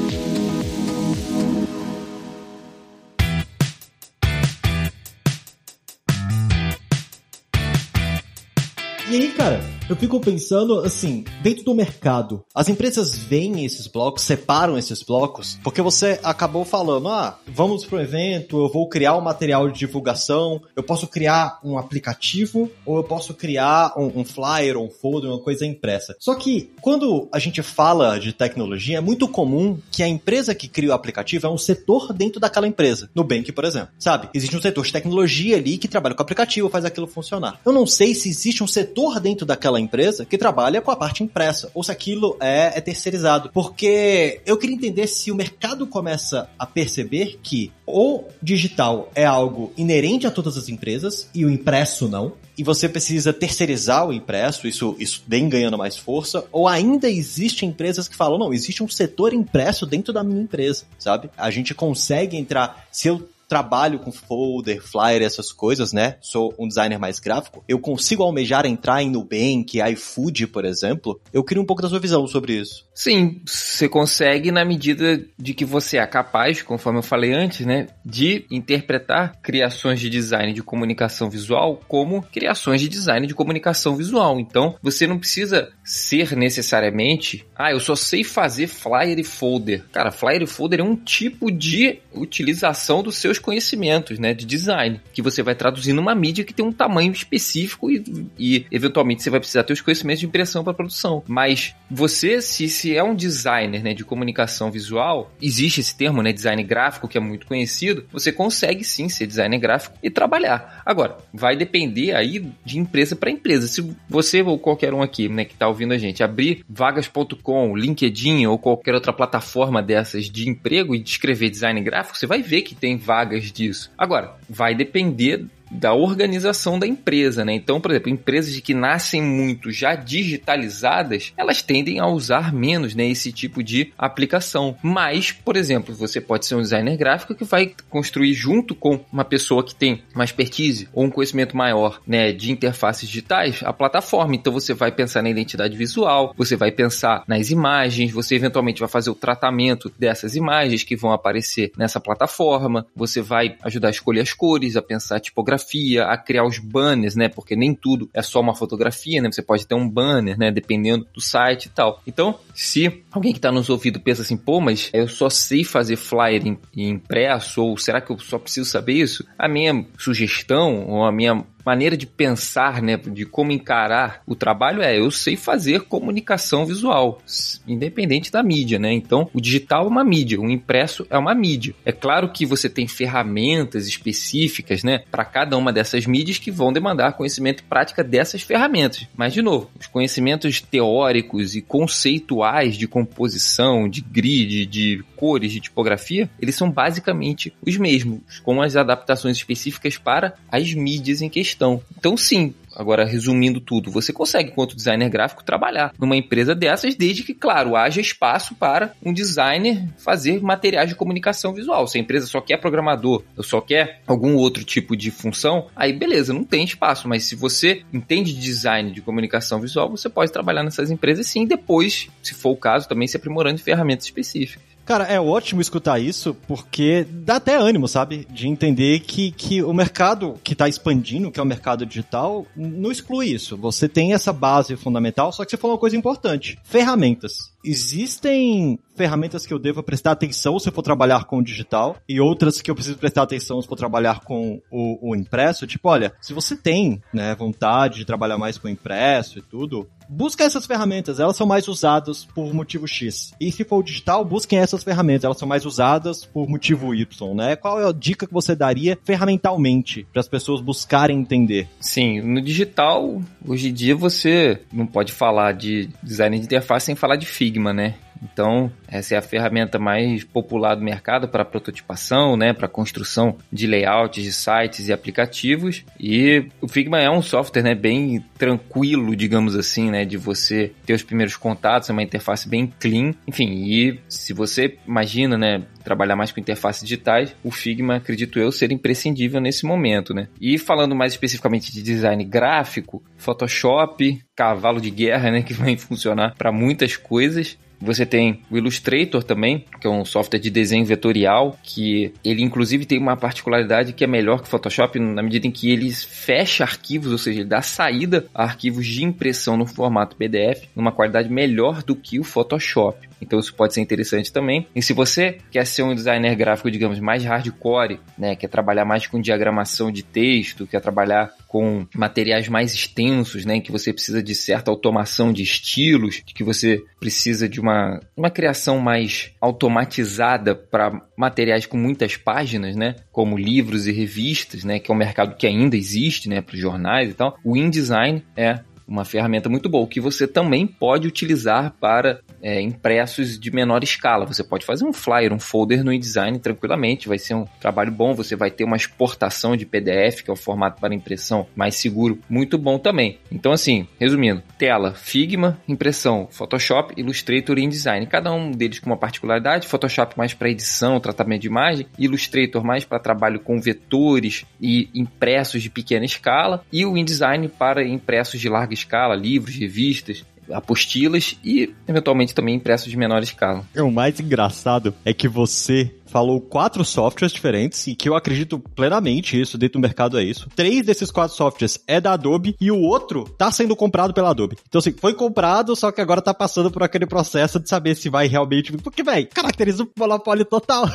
E 9.10 9.16
aí, 9.16 9.29
cara, 9.30 9.60
eu 9.88 9.96
fico 9.96 10.20
pensando 10.20 10.80
assim, 10.80 11.24
dentro 11.42 11.64
do 11.64 11.74
mercado, 11.74 12.44
as 12.54 12.68
empresas 12.68 13.16
veem 13.16 13.64
esses 13.64 13.86
blocos, 13.86 14.22
separam 14.22 14.78
esses 14.78 15.02
blocos, 15.02 15.58
porque 15.62 15.82
você 15.82 16.18
acabou 16.22 16.64
falando, 16.64 17.08
ah, 17.08 17.38
vamos 17.46 17.84
pro 17.84 18.00
evento, 18.00 18.58
eu 18.58 18.68
vou 18.68 18.88
criar 18.88 19.16
um 19.16 19.20
material 19.20 19.68
de 19.68 19.78
divulgação, 19.78 20.60
eu 20.74 20.82
posso 20.82 21.06
criar 21.06 21.58
um 21.64 21.78
aplicativo, 21.78 22.70
ou 22.84 22.96
eu 22.96 23.04
posso 23.04 23.34
criar 23.34 23.92
um, 23.96 24.20
um 24.20 24.24
flyer, 24.24 24.76
um 24.76 24.90
folder, 24.90 25.30
uma 25.30 25.40
coisa 25.40 25.66
impressa. 25.66 26.16
Só 26.18 26.34
que 26.34 26.70
quando 26.80 27.28
a 27.32 27.38
gente 27.38 27.62
fala 27.62 28.18
de 28.18 28.32
tecnologia, 28.32 28.98
é 28.98 29.00
muito 29.00 29.28
comum 29.28 29.78
que 29.90 30.02
a 30.02 30.08
empresa 30.08 30.54
que 30.54 30.68
cria 30.68 30.90
o 30.90 30.94
aplicativo 30.94 31.46
é 31.46 31.50
um 31.50 31.58
setor 31.58 32.12
dentro 32.12 32.40
daquela 32.40 32.66
empresa. 32.66 33.10
No 33.14 33.24
Bank, 33.24 33.50
por 33.52 33.64
exemplo. 33.64 33.90
Sabe? 33.98 34.28
Existe 34.34 34.56
um 34.56 34.62
setor 34.62 34.84
de 34.84 34.92
tecnologia 34.92 35.56
ali 35.56 35.78
que 35.78 35.88
trabalha 35.88 36.14
com 36.14 36.22
o 36.22 36.24
aplicativo, 36.24 36.68
faz 36.68 36.84
aquilo 36.84 37.06
funcionar. 37.06 37.60
Eu 37.64 37.72
não 37.72 37.86
sei 37.86 38.14
se 38.14 38.28
existe 38.28 38.62
um 38.62 38.66
setor 38.66 39.19
dentro 39.20 39.46
daquela 39.46 39.78
empresa 39.78 40.24
que 40.24 40.38
trabalha 40.38 40.80
com 40.80 40.90
a 40.90 40.96
parte 40.96 41.22
impressa, 41.22 41.70
ou 41.74 41.82
se 41.82 41.92
aquilo 41.92 42.36
é, 42.40 42.72
é 42.74 42.80
terceirizado. 42.80 43.50
Porque 43.52 44.40
eu 44.46 44.56
queria 44.56 44.74
entender 44.74 45.06
se 45.06 45.30
o 45.30 45.34
mercado 45.34 45.86
começa 45.86 46.48
a 46.58 46.66
perceber 46.66 47.38
que 47.42 47.70
o 47.86 48.24
digital 48.42 49.10
é 49.14 49.24
algo 49.24 49.72
inerente 49.76 50.26
a 50.26 50.30
todas 50.30 50.56
as 50.56 50.68
empresas 50.68 51.28
e 51.34 51.44
o 51.44 51.50
impresso 51.50 52.08
não, 52.08 52.32
e 52.56 52.62
você 52.62 52.88
precisa 52.88 53.32
terceirizar 53.32 54.06
o 54.06 54.12
impresso, 54.12 54.68
isso, 54.68 54.94
isso 54.98 55.22
vem 55.26 55.48
ganhando 55.48 55.78
mais 55.78 55.96
força, 55.96 56.44
ou 56.52 56.68
ainda 56.68 57.08
existem 57.08 57.70
empresas 57.70 58.06
que 58.06 58.14
falam, 58.14 58.38
não, 58.38 58.52
existe 58.52 58.82
um 58.82 58.88
setor 58.88 59.32
impresso 59.32 59.86
dentro 59.86 60.12
da 60.12 60.22
minha 60.22 60.42
empresa, 60.42 60.84
sabe? 60.98 61.30
A 61.36 61.50
gente 61.50 61.74
consegue 61.74 62.36
entrar, 62.36 62.86
se 62.92 63.08
eu 63.08 63.28
trabalho 63.50 63.98
com 63.98 64.12
folder, 64.12 64.80
flyer, 64.80 65.22
essas 65.22 65.50
coisas, 65.50 65.92
né? 65.92 66.14
Sou 66.20 66.54
um 66.56 66.68
designer 66.68 67.00
mais 67.00 67.18
gráfico. 67.18 67.64
Eu 67.66 67.80
consigo 67.80 68.22
almejar 68.22 68.64
entrar 68.64 69.02
em 69.02 69.10
Nubank, 69.10 69.80
iFood, 69.92 70.46
por 70.46 70.64
exemplo. 70.64 71.20
Eu 71.32 71.42
queria 71.42 71.60
um 71.60 71.66
pouco 71.66 71.82
da 71.82 71.88
sua 71.88 71.98
visão 71.98 72.24
sobre 72.28 72.52
isso. 72.52 72.88
Sim, 72.94 73.40
você 73.44 73.88
consegue 73.88 74.52
na 74.52 74.64
medida 74.64 75.24
de 75.36 75.52
que 75.52 75.64
você 75.64 75.98
é 75.98 76.06
capaz, 76.06 76.62
conforme 76.62 77.00
eu 77.00 77.02
falei 77.02 77.32
antes, 77.32 77.66
né, 77.66 77.88
de 78.04 78.44
interpretar 78.50 79.40
criações 79.42 79.98
de 79.98 80.08
design 80.08 80.52
de 80.52 80.62
comunicação 80.62 81.28
visual 81.28 81.80
como 81.88 82.22
criações 82.22 82.80
de 82.80 82.88
design 82.88 83.26
de 83.26 83.34
comunicação 83.34 83.96
visual. 83.96 84.38
Então, 84.38 84.76
você 84.80 85.08
não 85.08 85.18
precisa 85.18 85.72
ser 85.82 86.36
necessariamente, 86.36 87.44
ah, 87.56 87.72
eu 87.72 87.80
só 87.80 87.96
sei 87.96 88.22
fazer 88.22 88.68
flyer 88.68 89.18
e 89.18 89.24
folder. 89.24 89.82
Cara, 89.90 90.12
flyer 90.12 90.42
e 90.42 90.46
folder 90.46 90.78
é 90.78 90.84
um 90.84 90.94
tipo 90.94 91.50
de 91.50 91.98
utilização 92.14 93.02
dos 93.02 93.16
seus 93.16 93.39
conhecimentos, 93.40 94.18
né, 94.18 94.34
de 94.34 94.44
design, 94.44 95.00
que 95.12 95.22
você 95.22 95.42
vai 95.42 95.54
traduzir 95.54 95.92
numa 95.92 96.14
mídia 96.14 96.44
que 96.44 96.52
tem 96.52 96.64
um 96.64 96.72
tamanho 96.72 97.12
específico 97.12 97.90
e, 97.90 98.26
e 98.38 98.66
eventualmente 98.70 99.22
você 99.22 99.30
vai 99.30 99.40
precisar 99.40 99.62
ter 99.64 99.72
os 99.72 99.80
conhecimentos 99.80 100.20
de 100.20 100.26
impressão 100.26 100.62
para 100.62 100.74
produção. 100.74 101.22
Mas 101.26 101.74
você, 101.90 102.40
se, 102.42 102.68
se 102.68 102.96
é 102.96 103.02
um 103.02 103.14
designer, 103.14 103.82
né, 103.82 103.94
de 103.94 104.04
comunicação 104.04 104.70
visual, 104.70 105.32
existe 105.40 105.80
esse 105.80 105.96
termo, 105.96 106.22
né, 106.22 106.32
design 106.32 106.62
gráfico, 106.62 107.08
que 107.08 107.18
é 107.18 107.20
muito 107.20 107.46
conhecido, 107.46 108.04
você 108.12 108.32
consegue 108.32 108.84
sim 108.84 109.08
ser 109.08 109.26
designer 109.26 109.58
gráfico 109.58 109.96
e 110.02 110.10
trabalhar. 110.10 110.82
Agora, 110.84 111.18
vai 111.32 111.56
depender 111.56 112.14
aí 112.14 112.44
de 112.64 112.78
empresa 112.78 113.14
para 113.16 113.30
empresa. 113.30 113.66
Se 113.66 113.94
você 114.08 114.42
ou 114.42 114.58
qualquer 114.58 114.92
um 114.94 115.02
aqui, 115.02 115.28
né, 115.28 115.44
que 115.44 115.52
está 115.52 115.68
ouvindo 115.68 115.92
a 115.92 115.98
gente, 115.98 116.22
abrir 116.22 116.64
vagas.com, 116.68 117.76
LinkedIn 117.76 118.46
ou 118.46 118.58
qualquer 118.58 118.94
outra 118.94 119.12
plataforma 119.12 119.82
dessas 119.82 120.30
de 120.30 120.48
emprego 120.48 120.94
e 120.94 121.02
escrever 121.02 121.50
design 121.50 121.80
gráfico, 121.80 122.16
você 122.16 122.26
vai 122.26 122.42
ver 122.42 122.62
que 122.62 122.74
tem 122.74 122.96
vagas 122.96 123.29
vagas 123.30 123.52
disso. 123.52 123.90
Agora, 123.96 124.36
vai 124.48 124.74
depender 124.74 125.46
da 125.70 125.94
organização 125.94 126.78
da 126.78 126.86
empresa, 126.86 127.44
né? 127.44 127.54
Então, 127.54 127.80
por 127.80 127.92
exemplo, 127.92 128.10
empresas 128.10 128.58
que 128.60 128.74
nascem 128.74 129.22
muito 129.22 129.70
já 129.70 129.94
digitalizadas, 129.94 131.32
elas 131.36 131.62
tendem 131.62 132.00
a 132.00 132.06
usar 132.06 132.52
menos, 132.52 132.94
né, 132.94 133.08
esse 133.08 133.32
tipo 133.32 133.62
de 133.62 133.92
aplicação. 133.96 134.76
Mas, 134.82 135.30
por 135.30 135.56
exemplo, 135.56 135.94
você 135.94 136.20
pode 136.20 136.46
ser 136.46 136.56
um 136.56 136.62
designer 136.62 136.96
gráfico 136.96 137.34
que 137.34 137.44
vai 137.44 137.72
construir 137.88 138.32
junto 138.32 138.74
com 138.74 139.00
uma 139.12 139.24
pessoa 139.24 139.64
que 139.64 139.74
tem 139.74 140.02
uma 140.14 140.24
expertise 140.24 140.88
ou 140.92 141.04
um 141.04 141.10
conhecimento 141.10 141.56
maior, 141.56 142.00
né, 142.06 142.32
de 142.32 142.50
interfaces 142.50 143.08
digitais, 143.08 143.60
a 143.62 143.72
plataforma. 143.72 144.34
Então, 144.34 144.52
você 144.52 144.74
vai 144.74 144.90
pensar 144.90 145.22
na 145.22 145.30
identidade 145.30 145.76
visual, 145.76 146.34
você 146.36 146.56
vai 146.56 146.72
pensar 146.72 147.22
nas 147.28 147.50
imagens, 147.50 148.10
você 148.10 148.34
eventualmente 148.34 148.80
vai 148.80 148.88
fazer 148.88 149.10
o 149.10 149.14
tratamento 149.14 149.92
dessas 149.98 150.34
imagens 150.34 150.82
que 150.82 150.96
vão 150.96 151.12
aparecer 151.12 151.70
nessa 151.76 152.00
plataforma, 152.00 152.86
você 152.96 153.20
vai 153.20 153.56
ajudar 153.62 153.88
a 153.88 153.92
escolher 153.92 154.20
as 154.20 154.32
cores, 154.32 154.76
a 154.76 154.82
pensar 154.82 155.16
a 155.16 155.20
tipografia 155.20 155.59
fotografia, 155.60 156.04
a 156.04 156.16
criar 156.16 156.44
os 156.44 156.58
banners, 156.58 157.14
né? 157.14 157.28
Porque 157.28 157.54
nem 157.54 157.74
tudo 157.74 158.08
é 158.12 158.22
só 158.22 158.40
uma 158.40 158.54
fotografia, 158.54 159.20
né? 159.20 159.30
Você 159.30 159.42
pode 159.42 159.66
ter 159.66 159.74
um 159.74 159.88
banner, 159.88 160.38
né? 160.38 160.50
Dependendo 160.50 161.06
do 161.12 161.20
site 161.20 161.66
e 161.66 161.68
tal. 161.70 162.02
Então, 162.06 162.38
se 162.54 163.02
alguém 163.10 163.32
que 163.32 163.38
está 163.38 163.52
nos 163.52 163.68
ouvindo 163.68 164.00
pensa 164.00 164.22
assim, 164.22 164.36
pô, 164.36 164.60
mas 164.60 164.90
eu 164.92 165.08
só 165.08 165.28
sei 165.28 165.64
fazer 165.64 165.96
flyer 165.96 166.42
impresso, 166.76 167.62
ou 167.62 167.76
será 167.76 168.00
que 168.00 168.10
eu 168.10 168.18
só 168.18 168.38
preciso 168.38 168.68
saber 168.68 168.94
isso? 168.94 169.24
A 169.38 169.48
minha 169.48 169.84
sugestão, 169.98 170.86
ou 170.88 171.04
a 171.04 171.12
minha 171.12 171.44
maneira 171.70 171.96
de 171.96 172.04
pensar, 172.04 172.82
né, 172.82 172.96
de 172.96 173.24
como 173.24 173.52
encarar 173.52 174.22
o 174.26 174.34
trabalho 174.34 174.82
é 174.82 174.98
eu 174.98 175.08
sei 175.08 175.36
fazer 175.36 175.82
comunicação 175.82 176.66
visual, 176.66 177.22
independente 177.64 178.32
da 178.32 178.42
mídia, 178.42 178.76
né? 178.76 178.92
Então, 178.92 179.30
o 179.32 179.40
digital 179.40 179.84
é 179.84 179.88
uma 179.88 180.02
mídia, 180.02 180.40
o 180.40 180.50
impresso 180.50 181.06
é 181.08 181.16
uma 181.16 181.32
mídia. 181.32 181.72
É 181.84 181.92
claro 181.92 182.28
que 182.30 182.44
você 182.44 182.68
tem 182.68 182.88
ferramentas 182.88 183.86
específicas, 183.86 184.82
né, 184.82 185.04
para 185.12 185.24
cada 185.24 185.56
uma 185.56 185.72
dessas 185.72 186.06
mídias 186.06 186.38
que 186.38 186.50
vão 186.50 186.72
demandar 186.72 187.12
conhecimento 187.12 187.60
e 187.60 187.68
prática 187.68 188.02
dessas 188.02 188.42
ferramentas. 188.42 189.06
Mas 189.16 189.32
de 189.32 189.40
novo, 189.40 189.70
os 189.78 189.86
conhecimentos 189.86 190.60
teóricos 190.60 191.54
e 191.54 191.62
conceituais 191.62 192.76
de 192.76 192.88
composição, 192.88 193.88
de 193.88 194.00
grid, 194.00 194.66
de 194.66 195.04
cores, 195.14 195.52
de 195.52 195.60
tipografia, 195.60 196.28
eles 196.40 196.56
são 196.56 196.68
basicamente 196.68 197.52
os 197.64 197.76
mesmos, 197.76 198.40
com 198.42 198.60
as 198.60 198.74
adaptações 198.74 199.36
específicas 199.36 199.96
para 199.96 200.34
as 200.50 200.74
mídias 200.74 201.22
em 201.22 201.28
questão 201.28 201.59
questão. 201.60 201.82
Então, 201.98 202.16
sim, 202.16 202.54
Agora, 202.72 203.04
resumindo 203.04 203.60
tudo, 203.60 203.90
você 203.90 204.12
consegue, 204.12 204.50
enquanto 204.50 204.76
designer 204.76 205.10
gráfico, 205.10 205.44
trabalhar 205.44 205.92
numa 205.98 206.16
empresa 206.16 206.54
dessas, 206.54 206.94
desde 206.94 207.24
que, 207.24 207.34
claro, 207.34 207.74
haja 207.74 208.00
espaço 208.00 208.54
para 208.54 208.94
um 209.04 209.12
designer 209.12 209.86
fazer 209.98 210.40
materiais 210.40 210.88
de 210.88 210.94
comunicação 210.94 211.52
visual. 211.52 211.86
Se 211.88 211.98
a 211.98 212.00
empresa 212.00 212.28
só 212.28 212.40
quer 212.40 212.58
programador 212.58 213.24
ou 213.36 213.42
só 213.42 213.60
quer 213.60 214.00
algum 214.06 214.36
outro 214.36 214.62
tipo 214.64 214.96
de 214.96 215.10
função, 215.10 215.66
aí 215.74 215.92
beleza, 215.92 216.32
não 216.32 216.44
tem 216.44 216.64
espaço. 216.64 217.08
Mas 217.08 217.24
se 217.24 217.34
você 217.34 217.82
entende 217.92 218.32
de 218.32 218.40
design 218.40 218.92
de 218.92 219.02
comunicação 219.02 219.60
visual, 219.60 219.90
você 219.90 220.08
pode 220.08 220.32
trabalhar 220.32 220.62
nessas 220.62 220.92
empresas 220.92 221.26
sim, 221.26 221.44
depois, 221.44 222.08
se 222.22 222.34
for 222.34 222.50
o 222.52 222.56
caso, 222.56 222.88
também 222.88 223.08
se 223.08 223.16
aprimorando 223.16 223.56
em 223.56 223.62
ferramentas 223.62 224.04
específicas. 224.04 224.69
Cara, 224.90 225.04
é 225.04 225.20
ótimo 225.20 225.60
escutar 225.60 226.00
isso, 226.00 226.36
porque 226.48 227.06
dá 227.08 227.36
até 227.36 227.54
ânimo, 227.54 227.86
sabe? 227.86 228.26
De 228.28 228.48
entender 228.48 228.98
que, 228.98 229.30
que 229.30 229.62
o 229.62 229.72
mercado 229.72 230.34
que 230.42 230.52
está 230.52 230.68
expandindo, 230.68 231.30
que 231.30 231.38
é 231.38 231.42
o 231.44 231.46
mercado 231.46 231.86
digital, 231.86 232.44
não 232.56 232.90
exclui 232.90 233.28
isso. 233.28 233.56
Você 233.56 233.88
tem 233.88 234.14
essa 234.14 234.32
base 234.32 234.74
fundamental, 234.74 235.30
só 235.30 235.44
que 235.44 235.52
você 235.52 235.56
falou 235.56 235.76
uma 235.76 235.80
coisa 235.80 235.96
importante: 235.96 236.58
ferramentas. 236.64 237.52
Existem 237.64 238.78
ferramentas 239.00 239.46
que 239.46 239.54
eu 239.54 239.58
devo 239.58 239.82
prestar 239.82 240.12
atenção 240.12 240.58
se 240.58 240.68
eu 240.68 240.72
for 240.72 240.82
trabalhar 240.82 241.24
com 241.24 241.38
o 241.38 241.42
digital 241.42 241.96
e 242.06 242.20
outras 242.20 242.60
que 242.60 242.70
eu 242.70 242.74
preciso 242.74 242.98
prestar 242.98 243.22
atenção 243.22 243.60
se 243.62 243.66
for 243.66 243.76
trabalhar 243.76 244.20
com 244.20 244.60
o, 244.70 245.10
o 245.10 245.16
impresso. 245.16 245.66
Tipo, 245.66 245.88
olha, 245.88 246.12
se 246.20 246.34
você 246.34 246.54
tem 246.54 247.02
né, 247.12 247.34
vontade 247.34 247.96
de 247.96 248.04
trabalhar 248.04 248.36
mais 248.36 248.58
com 248.58 248.68
impresso 248.68 249.38
e 249.38 249.42
tudo, 249.42 249.88
busca 250.06 250.44
essas 250.44 250.66
ferramentas, 250.66 251.18
elas 251.18 251.36
são 251.36 251.46
mais 251.46 251.66
usadas 251.68 252.26
por 252.26 252.52
motivo 252.52 252.86
X. 252.86 253.32
E 253.40 253.50
se 253.50 253.64
for 253.64 253.78
o 253.78 253.82
digital, 253.82 254.24
busquem 254.24 254.58
essas 254.58 254.84
ferramentas, 254.84 255.24
elas 255.24 255.38
são 255.38 255.48
mais 255.48 255.64
usadas 255.64 256.24
por 256.26 256.48
motivo 256.48 256.94
Y, 256.94 257.34
né? 257.34 257.56
Qual 257.56 257.80
é 257.80 257.88
a 257.88 257.92
dica 257.92 258.26
que 258.26 258.32
você 258.32 258.54
daria 258.54 258.98
ferramentalmente 259.04 260.06
para 260.12 260.20
as 260.20 260.28
pessoas 260.28 260.60
buscarem 260.60 261.18
entender? 261.18 261.68
Sim, 261.80 262.20
no 262.20 262.42
digital, 262.42 263.22
hoje 263.46 263.68
em 263.68 263.72
dia 263.72 263.96
você 263.96 264.60
não 264.72 264.86
pode 264.86 265.12
falar 265.12 265.52
de 265.52 265.88
design 266.02 266.38
de 266.38 266.44
interface 266.44 266.86
sem 266.86 266.94
falar 266.94 267.16
de 267.16 267.26
Figma, 267.50 267.72
né? 267.72 267.96
Então, 268.22 268.70
essa 268.88 269.14
é 269.14 269.18
a 269.18 269.22
ferramenta 269.22 269.78
mais 269.78 270.24
popular 270.24 270.74
do 270.74 270.82
mercado 270.82 271.28
para 271.28 271.44
prototipação, 271.44 272.36
né, 272.36 272.52
para 272.52 272.68
construção 272.68 273.36
de 273.52 273.66
layouts 273.66 274.22
de 274.22 274.32
sites 274.32 274.88
e 274.88 274.92
aplicativos. 274.92 275.84
E 275.98 276.44
o 276.60 276.68
Figma 276.68 277.00
é 277.00 277.10
um 277.10 277.22
software, 277.22 277.62
né, 277.62 277.74
bem 277.74 278.24
tranquilo, 278.38 279.16
digamos 279.16 279.54
assim, 279.54 279.90
né, 279.90 280.04
de 280.04 280.16
você 280.16 280.72
ter 280.84 280.94
os 280.94 281.02
primeiros 281.02 281.36
contatos, 281.36 281.88
é 281.88 281.92
uma 281.92 282.02
interface 282.02 282.48
bem 282.48 282.72
clean. 282.78 283.14
Enfim, 283.26 283.64
e 283.64 284.00
se 284.08 284.32
você 284.32 284.76
imagina, 284.86 285.36
né, 285.36 285.62
trabalhar 285.84 286.16
mais 286.16 286.30
com 286.32 286.40
interfaces 286.40 286.82
digitais, 286.82 287.34
o 287.42 287.50
Figma, 287.50 287.96
acredito 287.96 288.38
eu, 288.38 288.52
ser 288.52 288.70
imprescindível 288.72 289.40
nesse 289.40 289.64
momento, 289.64 290.14
né? 290.14 290.28
E 290.40 290.58
falando 290.58 290.94
mais 290.94 291.12
especificamente 291.12 291.72
de 291.72 291.82
design 291.82 292.22
gráfico, 292.24 293.02
Photoshop, 293.16 294.20
cavalo 294.36 294.80
de 294.80 294.90
guerra, 294.90 295.30
né, 295.30 295.42
que 295.44 295.54
vai 295.54 295.76
funcionar 295.76 296.34
para 296.36 296.52
muitas 296.52 296.96
coisas. 296.96 297.58
Você 297.80 298.04
tem 298.04 298.42
o 298.50 298.58
Illustrator 298.58 299.22
também, 299.24 299.64
que 299.80 299.86
é 299.86 299.90
um 299.90 300.04
software 300.04 300.38
de 300.38 300.50
desenho 300.50 300.84
vetorial, 300.84 301.58
que 301.62 302.12
ele 302.22 302.42
inclusive 302.42 302.84
tem 302.84 302.98
uma 302.98 303.16
particularidade 303.16 303.92
que 303.92 304.04
é 304.04 304.06
melhor 304.06 304.40
que 304.40 304.46
o 304.46 304.50
Photoshop 304.50 304.98
na 304.98 305.22
medida 305.22 305.46
em 305.46 305.50
que 305.50 305.70
ele 305.70 305.90
fecha 305.90 306.62
arquivos, 306.62 307.10
ou 307.10 307.18
seja, 307.18 307.40
ele 307.40 307.48
dá 307.48 307.62
saída 307.62 308.26
a 308.34 308.44
arquivos 308.44 308.86
de 308.86 309.04
impressão 309.04 309.56
no 309.56 309.66
formato 309.66 310.16
PDF 310.16 310.68
numa 310.76 310.92
qualidade 310.92 311.30
melhor 311.30 311.82
do 311.82 311.96
que 311.96 312.20
o 312.20 312.24
Photoshop. 312.24 313.09
Então 313.20 313.38
isso 313.38 313.54
pode 313.54 313.74
ser 313.74 313.80
interessante 313.80 314.32
também. 314.32 314.66
E 314.74 314.82
se 314.82 314.92
você 314.92 315.38
quer 315.50 315.66
ser 315.66 315.82
um 315.82 315.94
designer 315.94 316.34
gráfico, 316.34 316.70
digamos, 316.70 316.98
mais 316.98 317.24
hardcore, 317.24 318.00
né, 318.18 318.36
quer 318.36 318.48
trabalhar 318.48 318.84
mais 318.84 319.06
com 319.06 319.20
diagramação 319.20 319.90
de 319.90 320.02
texto, 320.02 320.66
quer 320.66 320.80
trabalhar 320.80 321.32
com 321.46 321.86
materiais 321.94 322.48
mais 322.48 322.72
extensos, 322.72 323.44
né, 323.44 323.56
em 323.56 323.60
que 323.60 323.72
você 323.72 323.92
precisa 323.92 324.22
de 324.22 324.34
certa 324.34 324.70
automação 324.70 325.32
de 325.32 325.42
estilos, 325.42 326.22
que 326.24 326.44
você 326.44 326.82
precisa 326.98 327.48
de 327.48 327.60
uma, 327.60 328.00
uma 328.16 328.30
criação 328.30 328.78
mais 328.78 329.32
automatizada 329.40 330.54
para 330.54 330.92
materiais 331.16 331.66
com 331.66 331.76
muitas 331.76 332.16
páginas, 332.16 332.76
né, 332.76 332.94
como 333.10 333.36
livros 333.36 333.86
e 333.86 333.92
revistas, 333.92 334.64
né, 334.64 334.78
que 334.78 334.90
é 334.90 334.94
um 334.94 334.98
mercado 334.98 335.36
que 335.36 335.46
ainda 335.46 335.76
existe, 335.76 336.28
né, 336.28 336.40
para 336.40 336.54
os 336.54 336.60
jornais 336.60 337.10
e 337.10 337.14
tal. 337.14 337.36
O 337.44 337.56
InDesign 337.56 338.24
é 338.36 338.60
uma 338.90 339.04
ferramenta 339.04 339.48
muito 339.48 339.68
boa, 339.68 339.86
que 339.86 340.00
você 340.00 340.26
também 340.26 340.66
pode 340.66 341.06
utilizar 341.06 341.72
para 341.80 342.20
é, 342.42 342.60
impressos 342.60 343.38
de 343.38 343.50
menor 343.50 343.84
escala. 343.84 344.26
Você 344.26 344.42
pode 344.42 344.66
fazer 344.66 344.84
um 344.84 344.92
flyer, 344.92 345.32
um 345.32 345.38
folder 345.38 345.84
no 345.84 345.92
InDesign 345.92 346.38
tranquilamente, 346.40 347.08
vai 347.08 347.18
ser 347.18 347.34
um 347.34 347.44
trabalho 347.60 347.92
bom, 347.92 348.14
você 348.14 348.34
vai 348.34 348.50
ter 348.50 348.64
uma 348.64 348.76
exportação 348.76 349.56
de 349.56 349.64
PDF, 349.64 350.22
que 350.22 350.30
é 350.30 350.32
o 350.32 350.36
formato 350.36 350.80
para 350.80 350.94
impressão 350.94 351.46
mais 351.54 351.76
seguro, 351.76 352.18
muito 352.28 352.58
bom 352.58 352.78
também. 352.78 353.18
Então, 353.30 353.52
assim, 353.52 353.86
resumindo, 353.98 354.42
tela, 354.58 354.92
Figma, 354.94 355.58
impressão, 355.68 356.26
Photoshop, 356.30 356.94
Illustrator 356.96 357.58
e 357.58 357.62
InDesign. 357.62 358.06
Cada 358.06 358.32
um 358.32 358.50
deles 358.50 358.80
com 358.80 358.90
uma 358.90 358.96
particularidade, 358.96 359.68
Photoshop 359.68 360.18
mais 360.18 360.34
para 360.34 360.50
edição, 360.50 360.98
tratamento 360.98 361.42
de 361.42 361.46
imagem, 361.46 361.86
Illustrator 361.96 362.64
mais 362.64 362.84
para 362.84 362.98
trabalho 362.98 363.38
com 363.38 363.60
vetores 363.60 364.44
e 364.60 364.88
impressos 364.94 365.62
de 365.62 365.70
pequena 365.70 366.04
escala, 366.04 366.64
e 366.72 366.84
o 366.84 366.96
InDesign 366.96 367.48
para 367.48 367.86
impressos 367.86 368.40
de 368.40 368.48
larga 368.48 368.74
escala, 368.80 369.14
livros, 369.14 369.54
revistas, 369.54 370.24
apostilas 370.52 371.36
e 371.44 371.72
eventualmente 371.86 372.34
também 372.34 372.56
impressos 372.56 372.90
de 372.90 372.96
menor 372.96 373.22
escala. 373.22 373.64
O 373.76 373.90
mais 373.90 374.18
engraçado 374.20 374.94
é 375.04 375.12
que 375.12 375.28
você 375.28 375.92
falou 376.10 376.40
quatro 376.40 376.84
softwares 376.84 377.32
diferentes 377.32 377.86
e 377.86 377.94
que 377.94 378.08
eu 378.08 378.14
acredito 378.14 378.58
plenamente 378.58 379.40
isso, 379.40 379.56
dentro 379.56 379.78
do 379.78 379.82
mercado 379.82 380.18
é 380.18 380.22
isso. 380.22 380.48
Três 380.54 380.84
desses 380.84 381.10
quatro 381.10 381.36
softwares 381.36 381.82
é 381.86 382.00
da 382.00 382.12
Adobe 382.12 382.56
e 382.60 382.70
o 382.70 382.80
outro 382.80 383.24
tá 383.38 383.50
sendo 383.50 383.76
comprado 383.76 384.12
pela 384.12 384.30
Adobe. 384.30 384.56
Então, 384.68 384.78
assim, 384.78 384.92
foi 384.92 385.14
comprado, 385.14 385.76
só 385.76 385.92
que 385.92 386.00
agora 386.00 386.20
tá 386.20 386.34
passando 386.34 386.70
por 386.70 386.82
aquele 386.82 387.06
processo 387.06 387.60
de 387.60 387.68
saber 387.68 387.94
se 387.94 388.08
vai 388.08 388.26
realmente. 388.26 388.72
Porque, 388.78 389.02
velho, 389.02 389.28
caracteriza 389.32 389.84
o 389.84 389.90
monopólio 389.98 390.44
total. 390.44 390.86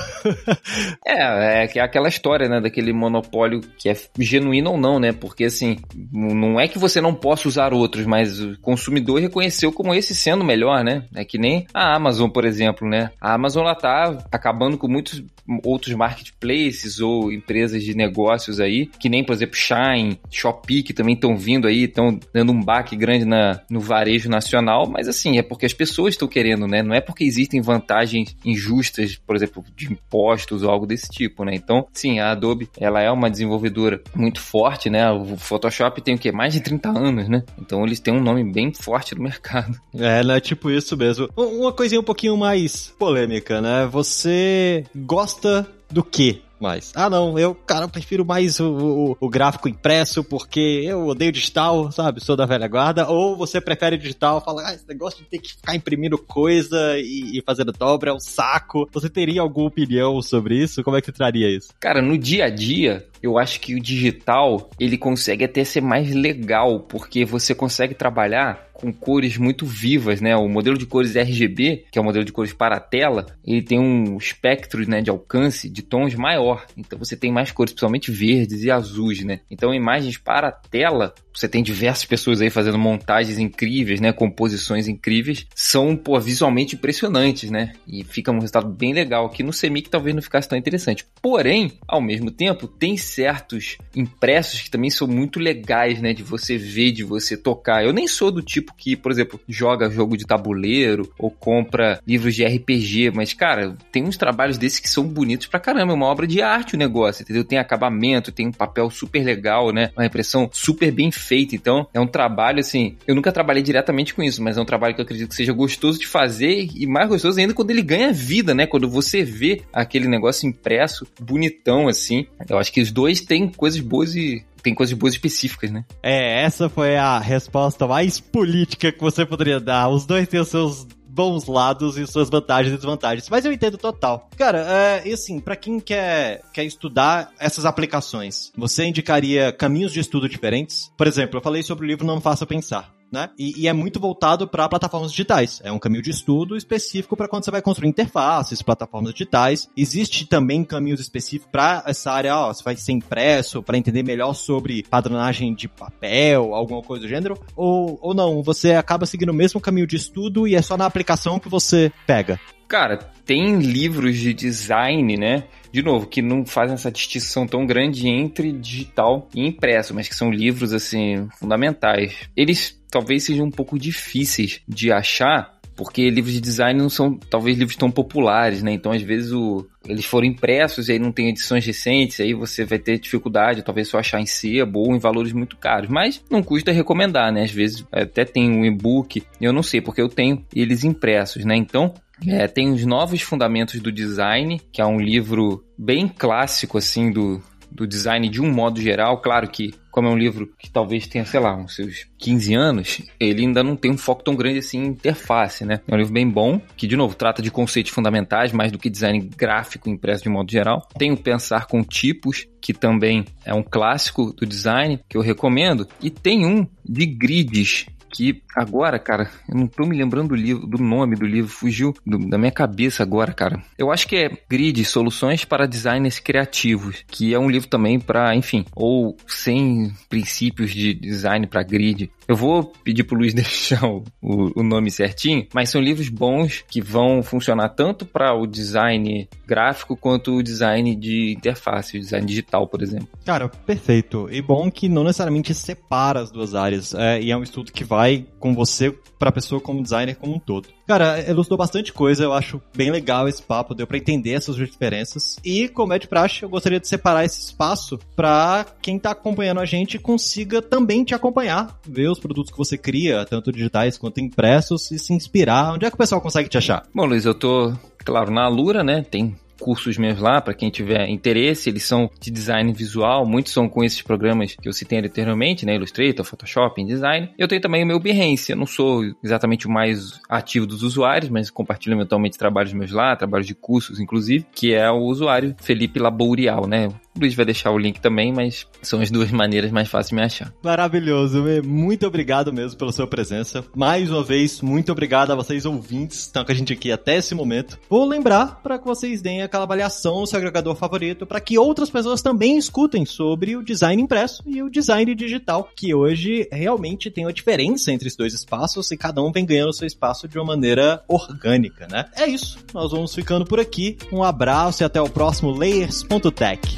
é, 1.05 1.63
é, 1.63 1.71
é 1.75 1.79
aquela 1.81 2.07
história, 2.07 2.49
né, 2.49 2.59
daquele 2.59 2.91
monopólio 2.91 3.61
que 3.77 3.89
é 3.89 3.95
genuíno 4.19 4.71
ou 4.71 4.77
não, 4.77 4.99
né? 4.99 5.11
Porque, 5.11 5.45
assim, 5.45 5.77
não 6.11 6.59
é 6.59 6.67
que 6.67 6.79
você 6.79 6.99
não 6.99 7.13
possa 7.13 7.47
usar 7.47 7.73
outros, 7.73 8.05
mas 8.05 8.41
o 8.41 8.59
consumidor 8.59 9.19
reconheceu 9.21 9.71
como 9.71 9.93
esse 9.93 10.15
sendo 10.15 10.43
melhor, 10.43 10.83
né? 10.83 11.05
É 11.15 11.23
que 11.23 11.37
nem 11.37 11.65
a 11.73 11.95
Amazon, 11.95 12.29
por 12.29 12.45
exemplo, 12.45 12.87
né? 12.87 13.11
A 13.21 13.33
Amazon, 13.33 13.63
ela 13.63 13.75
tá 13.75 14.17
acabando 14.31 14.77
com 14.77 14.87
muito 14.87 15.04
muitos 15.05 15.23
outros 15.63 15.93
marketplaces 15.95 16.99
ou 16.99 17.31
empresas 17.31 17.83
de 17.83 17.95
negócios 17.95 18.59
aí, 18.59 18.87
que 18.99 19.09
nem, 19.09 19.23
por 19.23 19.33
exemplo, 19.33 19.55
Shine, 19.55 20.19
Shopee, 20.29 20.83
que 20.83 20.93
também 20.93 21.13
estão 21.13 21.37
vindo 21.37 21.67
aí, 21.67 21.83
estão 21.83 22.19
dando 22.33 22.51
um 22.51 22.61
baque 22.61 22.95
grande 22.95 23.25
na, 23.25 23.61
no 23.69 23.79
varejo 23.79 24.29
nacional, 24.29 24.89
mas 24.89 25.07
assim, 25.07 25.37
é 25.37 25.43
porque 25.43 25.65
as 25.65 25.73
pessoas 25.73 26.13
estão 26.13 26.27
querendo, 26.27 26.67
né? 26.67 26.81
Não 26.81 26.95
é 26.95 27.01
porque 27.01 27.23
existem 27.23 27.61
vantagens 27.61 28.35
injustas, 28.43 29.15
por 29.15 29.35
exemplo, 29.35 29.63
de 29.75 29.91
impostos 29.91 30.63
ou 30.63 30.69
algo 30.69 30.87
desse 30.87 31.09
tipo, 31.09 31.45
né? 31.45 31.53
Então, 31.53 31.87
sim, 31.93 32.19
a 32.19 32.31
Adobe, 32.31 32.69
ela 32.79 33.01
é 33.01 33.11
uma 33.11 33.29
desenvolvedora 33.29 34.01
muito 34.15 34.41
forte, 34.41 34.89
né? 34.89 35.09
O 35.11 35.37
Photoshop 35.37 36.01
tem 36.01 36.15
o 36.15 36.17
quê? 36.17 36.31
Mais 36.31 36.53
de 36.53 36.61
30 36.61 36.89
anos, 36.89 37.29
né? 37.29 37.43
Então 37.59 37.85
eles 37.85 37.99
têm 37.99 38.13
um 38.13 38.21
nome 38.21 38.43
bem 38.51 38.73
forte 38.73 39.15
no 39.15 39.23
mercado. 39.23 39.79
É, 39.93 40.23
né? 40.23 40.39
Tipo 40.39 40.69
isso 40.69 40.97
mesmo. 40.97 41.29
Uma 41.35 41.71
coisinha 41.71 41.99
um 41.99 42.03
pouquinho 42.03 42.35
mais 42.35 42.93
polêmica, 42.97 43.61
né? 43.61 43.87
Você 43.91 44.83
gosta 44.95 45.67
do 45.89 46.03
que 46.03 46.41
mais? 46.59 46.91
Ah, 46.95 47.09
não, 47.09 47.37
eu, 47.37 47.53
cara, 47.53 47.85
eu 47.85 47.89
prefiro 47.89 48.25
mais 48.25 48.59
o, 48.59 48.71
o, 48.71 49.17
o, 49.19 49.29
gráfico 49.29 49.67
impresso 49.67 50.23
porque 50.23 50.81
eu 50.85 51.07
odeio 51.07 51.31
digital, 51.31 51.91
sabe? 51.91 52.23
Sou 52.23 52.35
da 52.35 52.45
velha 52.45 52.67
guarda. 52.67 53.07
Ou 53.07 53.35
você 53.35 53.59
prefere 53.59 53.97
digital, 53.97 54.41
fala, 54.41 54.69
ah, 54.69 54.73
esse 54.73 54.87
negócio 54.87 55.23
de 55.23 55.29
ter 55.29 55.39
que 55.39 55.49
ficar 55.49 55.75
imprimindo 55.75 56.17
coisa 56.17 56.97
e, 56.97 57.37
e 57.37 57.43
fazendo 57.45 57.71
dobra 57.71 58.11
é 58.11 58.13
um 58.13 58.19
saco. 58.19 58.89
Você 58.93 59.09
teria 59.09 59.41
alguma 59.41 59.67
opinião 59.67 60.21
sobre 60.21 60.57
isso? 60.57 60.83
Como 60.83 60.97
é 60.97 61.01
que 61.01 61.07
você 61.07 61.11
traria 61.11 61.49
isso? 61.49 61.69
Cara, 61.79 62.01
no 62.01 62.17
dia 62.17 62.45
a 62.45 62.49
dia, 62.49 63.05
eu 63.21 63.37
acho 63.37 63.59
que 63.59 63.75
o 63.75 63.81
digital, 63.81 64.69
ele 64.79 64.97
consegue 64.97 65.43
até 65.43 65.63
ser 65.63 65.81
mais 65.81 66.13
legal, 66.13 66.79
porque 66.79 67.25
você 67.25 67.53
consegue 67.53 67.93
trabalhar 67.93 68.64
com 68.75 68.91
cores 68.91 69.37
muito 69.37 69.65
vivas, 69.65 70.19
né? 70.21 70.35
O 70.35 70.47
modelo 70.47 70.77
de 70.77 70.85
cores 70.85 71.15
RGB, 71.15 71.85
que 71.91 71.97
é 71.97 72.01
o 72.01 72.05
modelo 72.05 72.25
de 72.25 72.31
cores 72.31 72.53
para 72.53 72.75
a 72.75 72.79
tela, 72.79 73.25
ele 73.43 73.61
tem 73.61 73.79
um 73.79 74.17
espectro 74.17 74.87
né, 74.87 75.01
de 75.01 75.09
alcance 75.09 75.69
de 75.69 75.81
tons 75.81 76.13
maior. 76.15 76.65
Então 76.77 76.99
você 76.99 77.15
tem 77.15 77.31
mais 77.31 77.51
cores, 77.51 77.71
principalmente 77.71 78.11
verdes 78.11 78.63
e 78.63 78.69
azuis, 78.71 79.23
né? 79.23 79.39
Então 79.49 79.73
imagens 79.73 80.17
para 80.17 80.49
a 80.49 80.51
tela, 80.51 81.13
você 81.33 81.47
tem 81.47 81.63
diversas 81.63 82.05
pessoas 82.05 82.41
aí 82.41 82.49
fazendo 82.49 82.77
montagens 82.77 83.39
incríveis, 83.39 83.99
né? 84.01 84.11
Composições 84.11 84.87
incríveis, 84.87 85.47
são 85.55 85.95
pô, 85.95 86.19
visualmente 86.19 86.75
impressionantes, 86.75 87.49
né? 87.49 87.73
E 87.87 88.03
fica 88.03 88.31
um 88.31 88.39
resultado 88.39 88.67
bem 88.67 88.93
legal. 88.93 89.25
Aqui 89.25 89.41
no 89.41 89.53
Semic 89.53 89.89
talvez 89.89 90.15
não 90.15 90.21
ficasse 90.21 90.49
tão 90.49 90.57
interessante. 90.57 91.05
Porém, 91.21 91.73
ao 91.87 92.01
mesmo 92.01 92.29
tempo, 92.29 92.67
tem 92.67 92.97
certos 92.97 93.77
impressos 93.95 94.61
que 94.61 94.69
também 94.69 94.89
são 94.89 95.07
muito 95.07 95.39
legais, 95.39 96.01
né? 96.01 96.13
De 96.13 96.23
você 96.23 96.57
ver, 96.57 96.91
de 96.91 97.03
você 97.03 97.37
tocar. 97.37 97.83
Eu 97.83 97.93
nem 97.93 98.07
sou 98.07 98.31
do 98.31 98.41
tipo 98.41 98.64
que, 98.77 98.95
por 98.95 99.11
exemplo, 99.11 99.39
joga 99.47 99.89
jogo 99.89 100.17
de 100.17 100.25
tabuleiro 100.25 101.11
ou 101.17 101.29
compra 101.29 101.99
livros 102.05 102.35
de 102.35 102.45
RPG, 102.45 103.11
mas, 103.13 103.33
cara, 103.33 103.75
tem 103.91 104.03
uns 104.03 104.17
trabalhos 104.17 104.57
desses 104.57 104.79
que 104.79 104.89
são 104.89 105.03
bonitos 105.03 105.47
pra 105.47 105.59
caramba. 105.59 105.93
É 105.93 105.95
uma 105.95 106.05
obra 106.05 106.27
de 106.27 106.41
arte 106.41 106.75
o 106.75 106.77
negócio, 106.77 107.23
entendeu? 107.23 107.43
Tem 107.43 107.59
acabamento, 107.59 108.31
tem 108.31 108.47
um 108.47 108.51
papel 108.51 108.89
super 108.89 109.23
legal, 109.23 109.71
né? 109.71 109.91
Uma 109.95 110.05
impressão 110.05 110.49
super 110.51 110.91
bem 110.91 111.11
feita. 111.11 111.55
Então, 111.55 111.87
é 111.93 111.99
um 111.99 112.07
trabalho, 112.07 112.59
assim, 112.59 112.97
eu 113.07 113.15
nunca 113.15 113.31
trabalhei 113.31 113.63
diretamente 113.63 114.13
com 114.13 114.23
isso, 114.23 114.41
mas 114.43 114.57
é 114.57 114.61
um 114.61 114.65
trabalho 114.65 114.93
que 114.95 115.01
eu 115.01 115.05
acredito 115.05 115.29
que 115.29 115.35
seja 115.35 115.53
gostoso 115.53 115.99
de 115.99 116.07
fazer 116.07 116.67
e 116.75 116.85
mais 116.87 117.07
gostoso 117.07 117.39
ainda 117.39 117.53
quando 117.53 117.71
ele 117.71 117.81
ganha 117.81 118.11
vida, 118.11 118.53
né? 118.53 118.65
Quando 118.65 118.89
você 118.89 119.23
vê 119.23 119.61
aquele 119.73 120.07
negócio 120.07 120.47
impresso, 120.47 121.07
bonitão, 121.19 121.87
assim. 121.87 122.25
Eu 122.49 122.57
acho 122.57 122.71
que 122.71 122.81
os 122.81 122.91
dois 122.91 123.21
têm 123.21 123.47
coisas 123.47 123.79
boas 123.79 124.15
e 124.15 124.43
tem 124.65 124.73
coisas 124.73 124.97
boas 124.97 125.13
específicas, 125.13 125.69
né? 125.69 125.85
É, 126.01 126.41
essa 126.41 126.67
foi 126.67 126.97
a 126.97 127.19
resposta 127.19 127.85
mais 127.85 128.19
política 128.19 128.91
que 128.91 128.99
você 128.99 129.23
poderia 129.23 129.59
dar. 129.59 129.89
Os 129.89 130.07
dois 130.07 130.27
têm 130.27 130.39
os 130.39 130.47
seus 130.47 130.87
bons 131.07 131.45
lados 131.45 131.97
e 131.97 132.07
suas 132.07 132.31
vantagens 132.31 132.73
e 132.73 132.77
desvantagens. 132.77 133.29
Mas 133.29 133.45
eu 133.45 133.53
entendo 133.53 133.77
total. 133.77 134.27
Cara, 134.35 134.65
é, 134.67 135.07
e 135.07 135.13
assim, 135.13 135.39
para 135.39 135.55
quem 135.55 135.79
quer, 135.79 136.41
quer 136.51 136.63
estudar 136.65 137.31
essas 137.39 137.63
aplicações, 137.63 138.51
você 138.57 138.85
indicaria 138.85 139.51
caminhos 139.51 139.93
de 139.93 139.99
estudo 139.99 140.27
diferentes? 140.27 140.91
Por 140.97 141.05
exemplo, 141.05 141.37
eu 141.37 141.43
falei 141.43 141.61
sobre 141.61 141.85
o 141.85 141.87
livro 141.87 142.05
Não 142.05 142.19
Faça 142.19 142.45
Pensar 142.45 142.91
né? 143.11 143.29
E, 143.37 143.61
e 143.61 143.67
é 143.67 143.73
muito 143.73 143.99
voltado 143.99 144.47
para 144.47 144.67
plataformas 144.67 145.11
digitais. 145.11 145.61
É 145.63 145.71
um 145.71 145.79
caminho 145.79 146.01
de 146.01 146.11
estudo 146.11 146.55
específico 146.55 147.15
para 147.15 147.27
quando 147.27 147.45
você 147.45 147.51
vai 147.51 147.61
construir 147.61 147.89
interfaces, 147.89 148.61
plataformas 148.61 149.13
digitais. 149.13 149.69
Existe 149.75 150.25
também 150.25 150.63
caminhos 150.63 150.99
específicos 150.99 151.49
para 151.51 151.83
essa 151.85 152.11
área, 152.11 152.37
ó, 152.37 152.53
você 152.53 152.63
vai 152.63 152.75
ser 152.75 152.91
impresso, 152.91 153.63
para 153.63 153.77
entender 153.77 154.03
melhor 154.03 154.33
sobre 154.33 154.83
padronagem 154.83 155.53
de 155.53 155.67
papel, 155.67 156.53
alguma 156.53 156.81
coisa 156.81 157.03
do 157.03 157.09
gênero, 157.09 157.37
ou, 157.55 157.97
ou 158.01 158.13
não, 158.13 158.41
você 158.41 158.73
acaba 158.73 159.05
seguindo 159.05 159.29
o 159.29 159.33
mesmo 159.33 159.59
caminho 159.59 159.87
de 159.87 159.95
estudo 159.95 160.47
e 160.47 160.55
é 160.55 160.61
só 160.61 160.77
na 160.77 160.85
aplicação 160.85 161.39
que 161.39 161.49
você 161.49 161.91
pega. 162.05 162.39
Cara, 162.67 162.97
tem 163.25 163.59
livros 163.59 164.17
de 164.17 164.33
design, 164.33 165.15
né? 165.17 165.43
De 165.71 165.83
novo, 165.83 166.07
que 166.07 166.21
não 166.21 166.45
fazem 166.45 166.73
essa 166.73 166.91
distinção 166.91 167.45
tão 167.45 167.65
grande 167.65 168.07
entre 168.07 168.51
digital 168.51 169.29
e 169.35 169.45
impresso, 169.45 169.93
mas 169.93 170.07
que 170.07 170.15
são 170.15 170.31
livros, 170.31 170.73
assim, 170.73 171.27
fundamentais. 171.37 172.29
Eles 172.35 172.81
talvez 172.95 173.25
sejam 173.25 173.47
um 173.47 173.51
pouco 173.51 173.77
difíceis 173.77 174.61
de 174.65 174.89
achar, 174.89 175.53
porque 175.75 176.09
livros 176.09 176.33
de 176.33 176.39
design 176.39 176.79
não 176.79 176.87
são 176.87 177.19
talvez 177.29 177.57
livros 177.57 177.75
tão 177.75 177.91
populares, 177.91 178.63
né? 178.63 178.71
Então, 178.71 178.93
às 178.93 179.01
vezes, 179.01 179.33
o, 179.33 179.67
eles 179.85 180.05
foram 180.05 180.25
impressos 180.25 180.87
e 180.87 180.93
aí 180.93 180.99
não 180.99 181.11
tem 181.11 181.27
edições 181.27 181.65
recentes, 181.65 182.21
aí 182.21 182.33
você 182.33 182.63
vai 182.63 182.79
ter 182.79 182.97
dificuldade, 182.97 183.63
talvez 183.63 183.89
só 183.89 183.99
achar 183.99 184.21
em 184.21 184.25
sebo 184.25 184.79
ou 184.79 184.95
em 184.95 184.97
valores 184.97 185.33
muito 185.33 185.57
caros. 185.57 185.89
Mas 185.89 186.23
não 186.31 186.41
custa 186.41 186.71
recomendar, 186.71 187.33
né? 187.33 187.43
Às 187.43 187.51
vezes 187.51 187.85
até 187.91 188.23
tem 188.23 188.49
um 188.49 188.63
e-book, 188.63 189.21
eu 189.41 189.51
não 189.51 189.61
sei, 189.61 189.81
porque 189.81 190.01
eu 190.01 190.07
tenho 190.07 190.41
eles 190.55 190.85
impressos, 190.85 191.43
né? 191.43 191.57
Então, 191.57 191.93
é, 192.25 192.47
tem 192.47 192.71
os 192.71 192.85
novos 192.85 193.21
fundamentos 193.21 193.81
do 193.81 193.91
design, 193.91 194.61
que 194.71 194.81
é 194.81 194.85
um 194.85 195.01
livro 195.01 195.65
bem 195.77 196.07
clássico, 196.07 196.77
assim, 196.77 197.11
do, 197.11 197.43
do 197.75 197.85
design 197.85 198.29
de 198.29 198.41
um 198.41 198.51
modo 198.51 198.81
geral. 198.81 199.21
Claro 199.21 199.49
que, 199.49 199.73
como 199.91 200.07
é 200.07 200.11
um 200.11 200.17
livro 200.17 200.51
que 200.57 200.71
talvez 200.71 201.05
tenha, 201.07 201.25
sei 201.25 201.39
lá, 201.39 201.55
uns 201.55 201.75
seus 201.75 202.07
15 202.17 202.53
anos, 202.55 203.01
ele 203.19 203.41
ainda 203.41 203.61
não 203.61 203.75
tem 203.75 203.91
um 203.91 203.97
foco 203.97 204.23
tão 204.23 204.35
grande 204.35 204.59
assim 204.59 204.79
em 204.79 204.87
interface, 204.87 205.65
né? 205.65 205.81
É 205.87 205.93
um 205.93 205.97
livro 205.97 206.13
bem 206.13 206.27
bom, 206.27 206.59
que, 206.77 206.87
de 206.87 206.95
novo, 206.95 207.15
trata 207.15 207.41
de 207.41 207.51
conceitos 207.51 207.91
fundamentais, 207.91 208.51
mais 208.51 208.71
do 208.71 208.79
que 208.79 208.89
design 208.89 209.29
gráfico 209.37 209.89
impresso 209.89 210.23
de 210.23 210.29
modo 210.29 210.49
geral. 210.49 210.87
Tem 210.97 211.11
o 211.11 211.17
Pensar 211.17 211.67
com 211.67 211.83
Tipos, 211.83 212.47
que 212.61 212.73
também 212.73 213.25
é 213.43 213.53
um 213.53 213.63
clássico 213.63 214.33
do 214.33 214.45
design, 214.45 214.99
que 215.09 215.17
eu 215.17 215.21
recomendo. 215.21 215.87
E 216.01 216.09
tem 216.09 216.45
um 216.45 216.65
de 216.83 217.05
grids, 217.05 217.85
que 218.15 218.41
agora, 218.55 218.97
cara, 218.97 219.29
eu 219.49 219.57
não 219.57 219.67
tô 219.67 219.85
me 219.85 219.97
lembrando 219.97 220.29
do 220.29 220.35
livro, 220.35 220.65
do 220.65 220.77
nome 220.77 221.17
do 221.17 221.25
livro, 221.25 221.51
fugiu 221.51 221.93
do, 222.07 222.17
da 222.17 222.37
minha 222.37 222.51
cabeça 222.51 223.03
agora, 223.03 223.33
cara. 223.33 223.61
Eu 223.77 223.91
acho 223.91 224.07
que 224.07 224.15
é 224.15 224.31
Grid, 224.49 224.85
Soluções 224.85 225.43
para 225.43 225.67
Designers 225.67 226.17
Criativos, 226.17 227.03
que 227.07 227.33
é 227.33 227.39
um 227.39 227.49
livro 227.49 227.67
também 227.67 227.99
para, 227.99 228.33
enfim, 228.33 228.63
ou 228.73 229.17
sem 229.27 229.91
princípios 230.07 230.73
de 230.73 230.93
design 230.93 231.45
para 231.45 231.61
grid. 231.61 232.09
Eu 232.25 232.37
vou 232.37 232.63
pedir 232.83 233.03
pro 233.03 233.17
Luiz 233.17 233.33
deixar 233.35 233.85
o, 233.85 234.03
o, 234.21 234.61
o 234.61 234.63
nome 234.63 234.89
certinho, 234.89 235.45
mas 235.53 235.69
são 235.69 235.81
livros 235.81 236.07
bons 236.07 236.63
que 236.69 236.81
vão 236.81 237.21
funcionar 237.21 237.69
tanto 237.69 238.05
para 238.05 238.33
o 238.33 238.47
design 238.47 239.27
gráfico 239.45 239.97
quanto 239.97 240.35
o 240.35 240.43
design 240.43 240.95
de 240.95 241.33
interface, 241.33 241.97
o 241.97 241.99
design 241.99 242.25
digital, 242.25 242.65
por 242.65 242.81
exemplo. 242.81 243.09
Cara, 243.25 243.49
perfeito. 243.49 244.29
E 244.31 244.41
bom 244.41 244.71
que 244.71 244.87
não 244.87 245.03
necessariamente 245.03 245.53
separa 245.53 246.21
as 246.21 246.31
duas 246.31 246.55
áreas. 246.55 246.93
É, 246.93 247.21
e 247.21 247.31
é 247.31 247.37
um 247.37 247.43
estudo 247.43 247.71
que 247.71 247.83
vai 247.83 248.04
com 248.39 248.53
você 248.53 248.91
para 249.17 249.29
a 249.29 249.31
pessoa 249.31 249.61
como 249.61 249.81
designer 249.81 250.15
como 250.15 250.35
um 250.35 250.39
todo. 250.39 250.69
Cara, 250.87 251.19
elucidou 251.27 251.57
bastante 251.57 251.91
coisa, 251.91 252.23
eu 252.23 252.33
acho 252.33 252.61
bem 252.75 252.91
legal 252.91 253.27
esse 253.27 253.41
papo, 253.41 253.73
deu 253.73 253.87
para 253.87 253.97
entender 253.97 254.31
essas 254.31 254.55
diferenças. 254.55 255.37
E, 255.43 255.67
como 255.67 255.93
é 255.93 255.99
de 255.99 256.07
praxe, 256.07 256.43
eu 256.43 256.49
gostaria 256.49 256.79
de 256.79 256.87
separar 256.87 257.25
esse 257.25 257.39
espaço 257.39 257.97
para 258.15 258.65
quem 258.81 258.99
tá 258.99 259.11
acompanhando 259.11 259.59
a 259.59 259.65
gente 259.65 259.97
consiga 259.97 260.61
também 260.61 261.03
te 261.03 261.15
acompanhar, 261.15 261.79
ver 261.87 262.09
os 262.09 262.19
produtos 262.19 262.51
que 262.51 262.57
você 262.57 262.77
cria, 262.77 263.25
tanto 263.25 263.51
digitais 263.51 263.97
quanto 263.97 264.19
impressos, 264.19 264.91
e 264.91 264.99
se 264.99 265.13
inspirar. 265.13 265.73
Onde 265.73 265.85
é 265.85 265.89
que 265.89 265.95
o 265.95 265.97
pessoal 265.97 266.21
consegue 266.21 266.49
te 266.49 266.57
achar? 266.57 266.83
Bom, 266.93 267.05
Luiz, 267.05 267.25
eu 267.25 267.33
tô, 267.33 267.73
claro, 267.97 268.31
na 268.31 268.43
Alura, 268.45 268.83
né? 268.83 269.01
Tem 269.01 269.35
cursos 269.59 269.97
meus 269.97 270.19
lá, 270.19 270.41
para 270.41 270.53
quem 270.53 270.69
tiver 270.69 271.07
interesse, 271.09 271.69
eles 271.69 271.83
são 271.83 272.09
de 272.19 272.31
design 272.31 272.71
visual, 272.73 273.25
muitos 273.25 273.53
são 273.53 273.67
com 273.67 273.83
esses 273.83 274.01
programas 274.01 274.55
que 274.55 274.67
eu 274.67 274.73
citei 274.73 274.99
anteriormente, 274.99 275.65
né, 275.65 275.75
Illustrator, 275.75 276.25
Photoshop, 276.25 276.81
InDesign. 276.81 277.29
Eu 277.37 277.47
tenho 277.47 277.61
também 277.61 277.83
o 277.83 277.87
meu 277.87 277.99
Behance, 277.99 278.51
eu 278.51 278.57
não 278.57 278.65
sou 278.65 279.03
exatamente 279.23 279.67
o 279.67 279.71
mais 279.71 280.19
ativo 280.29 280.65
dos 280.65 280.83
usuários, 280.83 281.29
mas 281.29 281.49
compartilho 281.49 281.95
eventualmente 281.95 282.37
trabalhos 282.37 282.73
meus 282.73 282.91
lá, 282.91 283.15
trabalhos 283.15 283.47
de 283.47 283.55
cursos, 283.55 283.99
inclusive, 283.99 284.45
que 284.53 284.73
é 284.73 284.89
o 284.89 284.99
usuário 284.99 285.55
Felipe 285.61 285.99
Labourial, 285.99 286.67
né, 286.67 286.89
o 287.15 287.19
Luiz 287.19 287.33
vai 287.33 287.45
deixar 287.45 287.71
o 287.71 287.77
link 287.77 287.99
também, 287.99 288.33
mas 288.33 288.67
são 288.81 289.01
as 289.01 289.09
duas 289.09 289.31
maneiras 289.35 289.71
mais 289.71 289.87
fáceis 289.87 290.09
de 290.09 290.15
me 290.15 290.21
achar. 290.21 290.53
Maravilhoso, 290.61 291.43
muito 291.63 292.05
obrigado 292.05 292.51
mesmo 292.53 292.77
pela 292.77 292.91
sua 292.91 293.07
presença. 293.07 293.63
Mais 293.75 294.11
uma 294.11 294.23
vez, 294.23 294.61
muito 294.61 294.91
obrigado 294.91 295.31
a 295.31 295.35
vocês 295.35 295.65
ouvintes 295.65 296.17
que 296.17 296.23
estão 296.25 296.45
com 296.45 296.51
a 296.51 296.55
gente 296.55 296.73
aqui 296.73 296.91
até 296.91 297.17
esse 297.17 297.33
momento. 297.33 297.79
Vou 297.89 298.05
lembrar 298.05 298.61
para 298.61 298.77
que 298.77 298.85
vocês 298.85 299.21
deem 299.21 299.41
aquela 299.41 299.63
avaliação 299.63 300.21
no 300.21 300.27
seu 300.27 300.37
agregador 300.37 300.75
favorito 300.75 301.25
para 301.25 301.39
que 301.39 301.57
outras 301.57 301.89
pessoas 301.89 302.21
também 302.21 302.57
escutem 302.57 303.05
sobre 303.05 303.55
o 303.55 303.63
design 303.63 304.01
impresso 304.01 304.43
e 304.45 304.61
o 304.61 304.69
design 304.69 305.13
digital, 305.15 305.69
que 305.75 305.93
hoje 305.93 306.47
realmente 306.51 307.09
tem 307.09 307.25
uma 307.25 307.33
diferença 307.33 307.91
entre 307.91 308.07
os 308.07 308.15
dois 308.15 308.33
espaços 308.33 308.91
e 308.91 308.97
cada 308.97 309.21
um 309.21 309.31
vem 309.31 309.45
ganhando 309.45 309.73
seu 309.73 309.87
espaço 309.87 310.27
de 310.27 310.37
uma 310.37 310.45
maneira 310.45 311.03
orgânica, 311.07 311.87
né? 311.89 312.05
É 312.15 312.27
isso, 312.27 312.57
nós 312.73 312.91
vamos 312.91 313.13
ficando 313.13 313.45
por 313.45 313.59
aqui. 313.59 313.97
Um 314.11 314.23
abraço 314.23 314.83
e 314.83 314.85
até 314.85 315.01
o 315.01 315.09
próximo 315.09 315.51
Layers.tech. 315.51 316.77